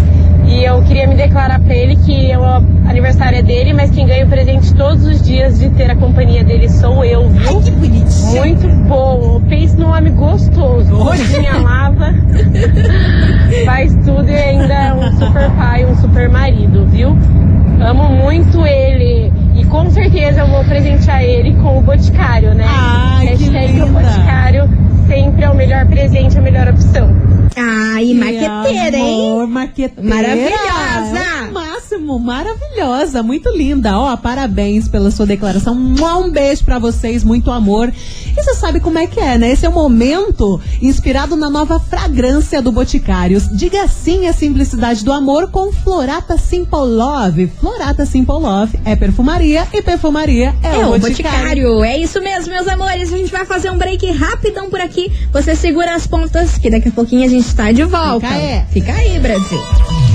E 0.47 0.63
eu 0.63 0.82
queria 0.84 1.08
me 1.08 1.15
declarar 1.15 1.60
pra 1.60 1.75
ele 1.75 1.95
que 1.97 2.32
o 2.36 2.89
aniversário 2.89 3.39
é 3.39 3.41
dele, 3.41 3.73
mas 3.73 3.91
quem 3.91 4.08
ganha 4.08 4.25
o 4.25 4.30
presente 4.30 4.73
todos 4.73 5.06
os 5.06 5.21
dias 5.21 5.60
de 5.60 5.69
ter 5.71 5.91
a 5.91 5.95
companhia 5.95 6.43
dele 6.43 6.69
sou 6.69 7.03
eu, 7.03 7.27
viu? 7.30 7.62
Que 7.62 7.71
bonitinho. 7.71 8.39
Muito 8.39 8.67
bom. 8.88 9.41
Pense 9.49 9.77
num 9.77 9.89
homem 9.89 10.13
gostoso. 10.13 10.89
Cozinha, 10.89 11.58
lava, 11.60 12.13
faz 13.65 13.93
tudo 14.06 14.30
e 14.30 14.36
ainda 14.36 14.73
é 14.73 14.93
um 14.93 15.12
super 15.17 15.51
pai, 15.51 15.86
um 15.86 15.95
super 15.97 16.30
marido, 16.30 16.86
viu? 16.88 17.15
Amo 17.82 18.10
muito 18.10 18.65
ele. 18.65 19.32
Com 19.69 19.89
certeza 19.91 20.41
eu 20.41 20.47
vou 20.47 20.63
presentear 20.63 21.23
ele 21.23 21.53
com 21.56 21.77
o 21.77 21.82
Boticário, 21.82 22.53
né? 22.53 22.65
Ai, 22.67 23.27
que 23.27 23.43
Hashtag 23.43 23.82
o 23.82 23.86
linda. 23.86 23.99
Boticário 24.01 24.69
sempre 25.08 25.43
é 25.43 25.49
o 25.49 25.56
melhor 25.56 25.86
presente, 25.88 26.38
a 26.38 26.41
melhor 26.41 26.67
opção. 26.67 27.10
Ai, 27.56 28.13
maqueteira, 28.13 28.97
hein? 28.97 29.32
Amor, 29.32 29.47
maqueteira. 29.47 30.10
Maravilhosa. 30.10 31.27
O 32.08 32.17
máximo, 32.17 32.20
maravilhosa, 32.20 33.22
muito 33.22 33.50
linda. 33.50 34.00
Ó, 34.00 34.15
parabéns 34.15 34.88
pela 34.88 35.12
sua 35.12 35.26
declaração. 35.26 35.76
Um 35.76 36.32
beijo 36.32 36.63
pra 36.63 36.80
vocês, 36.80 37.24
muito 37.24 37.52
amor. 37.52 37.91
E 38.30 38.34
você 38.34 38.54
sabe 38.54 38.80
como 38.80 38.98
é 38.98 39.06
que 39.06 39.20
é, 39.20 39.38
né? 39.38 39.52
Esse 39.52 39.65
é 39.65 39.70
o 39.70 39.74
momento 39.74 40.60
inspirado 40.82 41.36
na 41.36 41.50
nova 41.50 41.80
fragrância 41.80 42.62
do 42.62 42.72
Boticários. 42.72 43.50
Diga 43.52 43.88
sim 43.88 44.26
à 44.28 44.34
simplicidade 44.34 45.04
do 45.04 45.12
amor 45.12 45.52
com 45.52 45.72
Florata 45.74 46.38
Simple 46.38 46.80
Love. 46.80 47.48
Florata 47.60 48.06
Simple 48.06 48.36
Love 48.36 48.80
é 48.86 48.96
perfumaria 48.96 49.67
e 49.74 49.82
perfumaria 49.82 50.56
é, 50.63 50.76
É 50.76 50.86
o 50.86 50.96
o 50.96 51.00
Boticário. 51.00 51.39
Boticário. 51.39 51.84
É 51.84 51.98
isso 51.98 52.22
mesmo, 52.22 52.54
meus 52.54 52.67
amores. 52.67 53.12
A 53.12 53.17
gente 53.17 53.32
vai 53.32 53.46
fazer 53.46 53.70
um 53.70 53.78
break 53.78 54.10
rapidão 54.12 54.70
por 54.70 54.80
aqui. 54.80 55.12
Você 55.34 55.56
segura 55.56 55.93
as 55.93 56.08
pontas, 56.08 56.58
que 56.58 56.70
daqui 56.70 56.88
a 56.88 56.91
pouquinho 56.91 57.26
a 57.26 57.30
gente 57.30 57.54
tá 57.54 57.72
de 57.72 57.84
volta. 57.84 58.28
Fica 58.28 58.34
aí. 58.34 58.63
Fica 58.72 58.93
aí, 58.93 59.20
Brasil. 59.20 60.07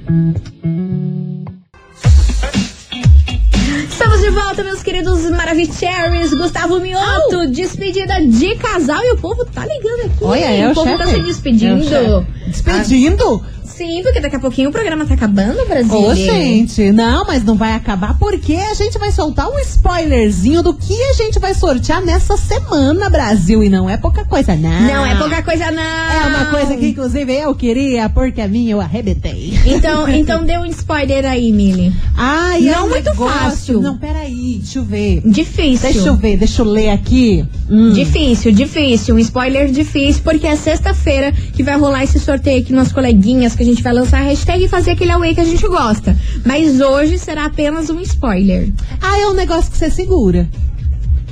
Estamos 3.89 4.21
de 4.21 4.29
volta 4.29 4.63
meus 4.63 4.83
queridos 4.83 5.27
Maravicheries. 5.31 6.31
Gustavo 6.31 6.79
Mioto, 6.79 7.47
despedida 7.49 8.21
de 8.21 8.55
casal. 8.57 9.03
E 9.03 9.13
o 9.13 9.17
povo 9.17 9.43
tá 9.45 9.65
ligando 9.65 10.05
aqui. 10.05 10.23
Olha, 10.23 10.45
é 10.45 10.67
o 10.67 10.71
o 10.71 10.75
povo 10.75 10.89
chefe. 10.89 11.03
tá 11.03 11.09
se 11.09 11.19
despedindo. 11.21 11.83
É. 11.83 12.49
Despedindo? 12.49 13.43
Sim, 13.75 14.01
porque 14.03 14.19
daqui 14.19 14.35
a 14.35 14.39
pouquinho 14.39 14.69
o 14.69 14.71
programa 14.71 15.05
tá 15.05 15.13
acabando, 15.13 15.65
Brasil. 15.67 15.93
Ô, 15.97 16.13
gente, 16.13 16.91
não, 16.91 17.25
mas 17.25 17.43
não 17.43 17.55
vai 17.55 17.73
acabar 17.73 18.17
porque 18.19 18.53
a 18.53 18.73
gente 18.73 18.97
vai 18.99 19.11
soltar 19.11 19.47
um 19.49 19.57
spoilerzinho 19.59 20.61
do 20.61 20.73
que 20.73 20.93
a 21.03 21.13
gente 21.13 21.39
vai 21.39 21.53
sortear 21.53 22.03
nessa 22.03 22.37
semana, 22.37 23.09
Brasil. 23.09 23.63
E 23.63 23.69
não 23.69 23.89
é 23.89 23.97
pouca 23.97 24.25
coisa, 24.25 24.55
não. 24.55 24.81
Não 24.81 25.05
é 25.05 25.15
pouca 25.15 25.41
coisa, 25.43 25.71
não. 25.71 25.81
É 25.81 26.27
uma 26.27 26.45
coisa 26.45 26.75
que, 26.77 26.89
inclusive, 26.89 27.33
eu 27.33 27.53
queria, 27.55 28.09
porque 28.09 28.41
a 28.41 28.47
minha 28.47 28.71
eu 28.71 28.81
arrebentei. 28.81 29.53
Então, 29.65 30.07
então 30.09 30.43
dê 30.45 30.57
um 30.57 30.65
spoiler 30.65 31.25
aí, 31.25 31.51
Mili. 31.51 31.93
Ai, 32.15 32.61
Não 32.61 32.73
é 32.73 32.81
um 32.81 32.89
muito 32.89 33.09
negócio- 33.09 33.39
fácil. 33.39 33.81
Não, 33.81 33.97
peraí, 33.97 34.59
deixa 34.61 34.79
eu 34.79 34.83
ver. 34.83 35.21
Difícil. 35.25 35.91
Deixa 35.91 36.07
eu 36.09 36.15
ver, 36.15 36.37
deixa 36.37 36.61
eu 36.61 36.65
ler 36.65 36.89
aqui. 36.89 37.45
Hum. 37.69 37.91
Difícil, 37.91 38.51
difícil. 38.51 39.15
Um 39.15 39.19
spoiler 39.19 39.71
difícil, 39.71 40.21
porque 40.23 40.45
é 40.47 40.55
sexta-feira 40.55 41.31
que 41.31 41.63
vai 41.63 41.77
rolar 41.77 42.03
esse 42.03 42.19
sorteio 42.19 42.61
aqui 42.61 42.73
nas 42.73 42.91
coleguinhas, 42.91 43.55
que 43.61 43.69
a 43.69 43.73
gente 43.73 43.83
vai 43.83 43.93
lançar 43.93 44.21
a 44.21 44.23
hashtag 44.23 44.63
e 44.65 44.67
fazer 44.67 44.91
aquele 44.91 45.11
away 45.11 45.35
que 45.35 45.41
a 45.41 45.45
gente 45.45 45.67
gosta. 45.67 46.17
Mas 46.45 46.79
hoje 46.81 47.19
será 47.19 47.45
apenas 47.45 47.89
um 47.91 47.99
spoiler. 48.01 48.69
Ah, 48.99 49.19
é 49.19 49.27
um 49.27 49.33
negócio 49.33 49.69
que 49.71 49.77
você 49.77 49.89
segura. 49.91 50.49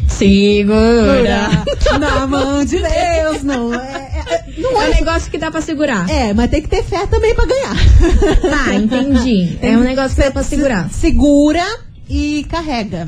Segura. 0.08 1.64
Na 2.00 2.28
mão 2.28 2.64
de 2.66 2.78
Deus, 2.78 3.44
não 3.44 3.74
é. 3.74 4.24
é- 4.28 4.62
não 4.62 4.72
É 4.82 4.90
um 4.90 4.92
é. 4.92 4.96
negócio 4.96 5.32
que 5.32 5.38
dá 5.38 5.50
pra 5.50 5.62
segurar. 5.62 6.10
É, 6.10 6.34
mas 6.34 6.50
tem 6.52 6.62
que 6.62 6.68
ter 6.68 6.84
fé 6.84 7.06
também 7.08 7.34
pra 7.34 7.46
ganhar. 7.46 7.76
Tá, 8.42 8.74
entendi. 8.76 9.58
É 9.62 9.76
um 9.78 9.82
negócio 9.82 10.16
que 10.16 10.22
dá 10.24 10.32
pra 10.32 10.44
segurar. 10.44 10.90
Segura 10.92 11.64
e 12.10 12.46
carrega. 12.50 13.08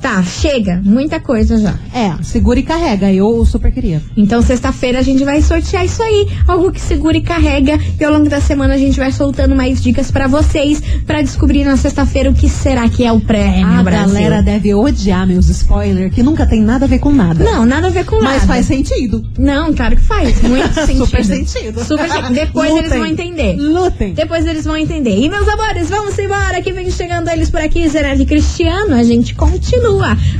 Tá, 0.00 0.22
chega. 0.22 0.80
Muita 0.84 1.18
coisa 1.18 1.58
já. 1.58 1.74
É, 1.92 2.12
segura 2.22 2.58
e 2.58 2.62
carrega. 2.62 3.12
Eu 3.12 3.44
super 3.44 3.72
queria. 3.72 4.00
Então, 4.16 4.40
sexta-feira 4.40 4.98
a 5.00 5.02
gente 5.02 5.24
vai 5.24 5.42
sortear 5.42 5.84
isso 5.84 6.02
aí. 6.02 6.28
Algo 6.46 6.70
que 6.70 6.80
segura 6.80 7.16
e 7.16 7.20
carrega. 7.20 7.78
E 7.98 8.04
ao 8.04 8.12
longo 8.12 8.28
da 8.28 8.40
semana 8.40 8.74
a 8.74 8.78
gente 8.78 8.98
vai 8.98 9.10
soltando 9.10 9.56
mais 9.56 9.82
dicas 9.82 10.10
pra 10.10 10.26
vocês. 10.28 10.80
Pra 11.06 11.20
descobrir 11.20 11.64
na 11.64 11.76
sexta-feira 11.76 12.30
o 12.30 12.34
que 12.34 12.48
será 12.48 12.88
que 12.88 13.04
é 13.04 13.12
o 13.12 13.20
prêmio, 13.20 13.66
A 13.80 13.82
Brasil. 13.82 14.06
galera 14.14 14.42
deve 14.42 14.72
odiar 14.74 15.26
meus 15.26 15.48
spoilers, 15.48 16.14
que 16.14 16.22
nunca 16.22 16.46
tem 16.46 16.62
nada 16.62 16.84
a 16.84 16.88
ver 16.88 17.00
com 17.00 17.10
nada. 17.10 17.42
Não, 17.42 17.66
nada 17.66 17.88
a 17.88 17.90
ver 17.90 18.04
com 18.04 18.16
Mas 18.16 18.34
nada. 18.42 18.46
faz 18.46 18.66
sentido. 18.66 19.24
Não, 19.36 19.74
claro 19.74 19.96
que 19.96 20.02
faz. 20.02 20.40
Muito 20.42 20.74
sentido. 20.74 21.06
Super 21.06 21.24
sentido. 21.24 21.84
Super 21.84 22.08
sentido. 22.10 22.34
Depois 22.34 22.70
eles 22.70 22.82
Lutem. 22.84 22.98
vão 22.98 23.06
entender. 23.06 23.56
Lutem. 23.56 24.14
Depois 24.14 24.46
eles 24.46 24.64
vão 24.64 24.76
entender. 24.76 25.18
E 25.18 25.28
meus 25.28 25.48
amores, 25.48 25.90
vamos 25.90 26.16
embora 26.18 26.62
que 26.62 26.72
vem 26.72 26.90
chegando 26.90 27.28
eles 27.30 27.50
por 27.50 27.60
aqui, 27.60 27.84
e 27.84 28.24
Cristiano. 28.26 28.94
A 28.94 29.02
gente 29.02 29.34
continua 29.34 29.87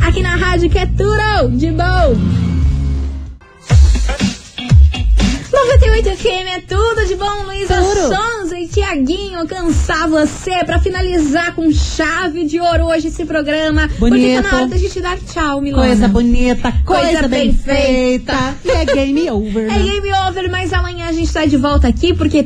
aqui 0.06 0.22
na 0.22 0.36
rádio 0.36 0.68
que 0.68 0.78
é 0.78 0.86
tudo 0.86 1.56
de 1.56 1.70
bom. 1.70 2.38
98 5.50 6.16
FM 6.16 6.46
é 6.56 6.60
tudo 6.60 7.06
de 7.06 7.14
bom, 7.16 7.44
Luísa. 7.46 7.74
Sonza 7.82 8.58
e 8.58 8.68
Tiaguinho, 8.68 9.46
cansar 9.46 10.08
você 10.08 10.62
pra 10.64 10.78
finalizar 10.78 11.54
com 11.54 11.72
chave 11.72 12.44
de 12.44 12.60
ouro 12.60 12.84
hoje 12.84 13.08
esse 13.08 13.24
programa. 13.24 13.88
Porque 13.98 14.10
Bonito. 14.10 14.42
tá 14.42 14.50
na 14.50 14.56
hora 14.58 14.66
da 14.68 14.76
gente 14.76 15.00
dar 15.00 15.18
tchau, 15.18 15.60
Milona. 15.62 15.86
Coisa 15.86 16.08
bonita, 16.08 16.72
coisa, 16.84 17.02
Coisa 17.02 17.28
bem 17.28 17.52
bem 17.52 17.54
feita. 17.54 18.54
E 18.64 18.70
é 18.70 18.84
game 18.84 19.30
over. 19.32 19.64
É 19.64 19.66
né? 19.68 19.78
game 19.78 20.12
over, 20.28 20.50
mas 20.50 20.72
amanhã 20.72 21.08
a 21.08 21.12
gente 21.12 21.32
tá 21.32 21.46
de 21.46 21.56
volta 21.56 21.88
aqui 21.88 22.12
porque 22.14 22.42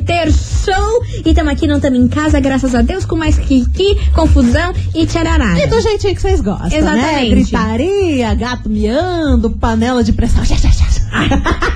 terçou 0.63 1.03
e 1.25 1.33
tamo 1.33 1.49
aqui, 1.49 1.67
não 1.67 1.79
tamo 1.79 1.97
em 1.97 2.07
casa, 2.07 2.39
graças 2.39 2.73
a 2.73 2.81
Deus, 2.81 3.05
com 3.05 3.15
mais 3.15 3.37
kiki, 3.37 4.11
confusão 4.13 4.73
e 4.95 5.05
tcharará. 5.05 5.59
E 5.59 5.67
do 5.67 5.81
jeitinho 5.81 6.15
que 6.15 6.21
vocês 6.21 6.41
gostam, 6.41 6.69
né? 6.69 6.77
Exatamente. 6.77 7.29
Gritaria, 7.29 8.33
gato 8.33 8.69
miando, 8.69 9.51
panela 9.51 10.03
de 10.03 10.13
pressão. 10.13 10.43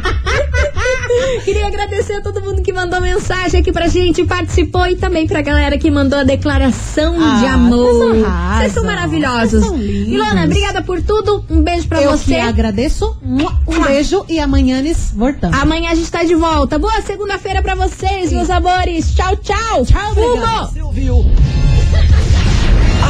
Queria 1.44 1.68
agradecer 1.68 2.14
a 2.14 2.22
todo 2.22 2.42
mundo 2.42 2.62
que 2.62 2.74
mandou 2.74 3.00
mensagem 3.02 3.60
aqui 3.62 3.72
pra 3.72 3.88
gente, 3.88 4.24
participou 4.24 4.86
e 4.88 4.96
também 4.96 5.26
pra 5.28 5.42
galera 5.42 5.78
que 5.78 5.90
mandou 5.90 6.20
a 6.20 6.24
declaração 6.24 7.16
Ah, 7.20 7.40
de 7.40 7.46
amor. 7.46 8.16
vocês 8.58 8.74
são 8.74 8.84
maravilhosos. 8.84 9.64
Ilona, 9.66 10.46
obrigada 10.46 10.82
por 10.82 11.02
tudo. 11.02 11.44
Um 11.50 11.62
beijo 11.62 11.88
pra 11.88 12.02
Eu 12.02 12.12
você. 12.12 12.36
que 12.36 12.40
agradeço. 12.40 13.18
Um 13.24 13.82
beijo 13.84 14.26
e 14.28 14.40
amanhã 14.40 14.82
nós 14.82 15.14
voltamos. 15.16 15.58
Amanhã 15.60 15.92
a 15.92 15.96
gente 15.96 16.12
tá 16.12 16.24
de 16.24 16.36
volta. 16.36 16.78
Boa 16.80 17.02
segunda-feira 17.02 17.62
pra 17.62 17.76
vocês, 17.76 18.32
meus 18.32 18.50
amores. 18.50 19.14
Tchau, 19.16 19.36
tchau. 19.38 19.86
Tchau, 19.86 20.12
obrigada. 20.12 20.66
Você 20.68 20.82
ouviu? 20.82 21.26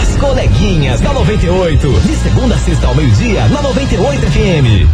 As 0.02 0.16
coleguinhas 0.18 1.00
da 1.02 1.13
98. 1.13 1.88
De 2.02 2.16
segunda 2.18 2.56
a 2.56 2.58
sexta 2.60 2.88
ao 2.88 2.96
meio-dia, 2.96 3.48
na 3.48 3.62
98 3.62 4.22
FM. 4.32 4.88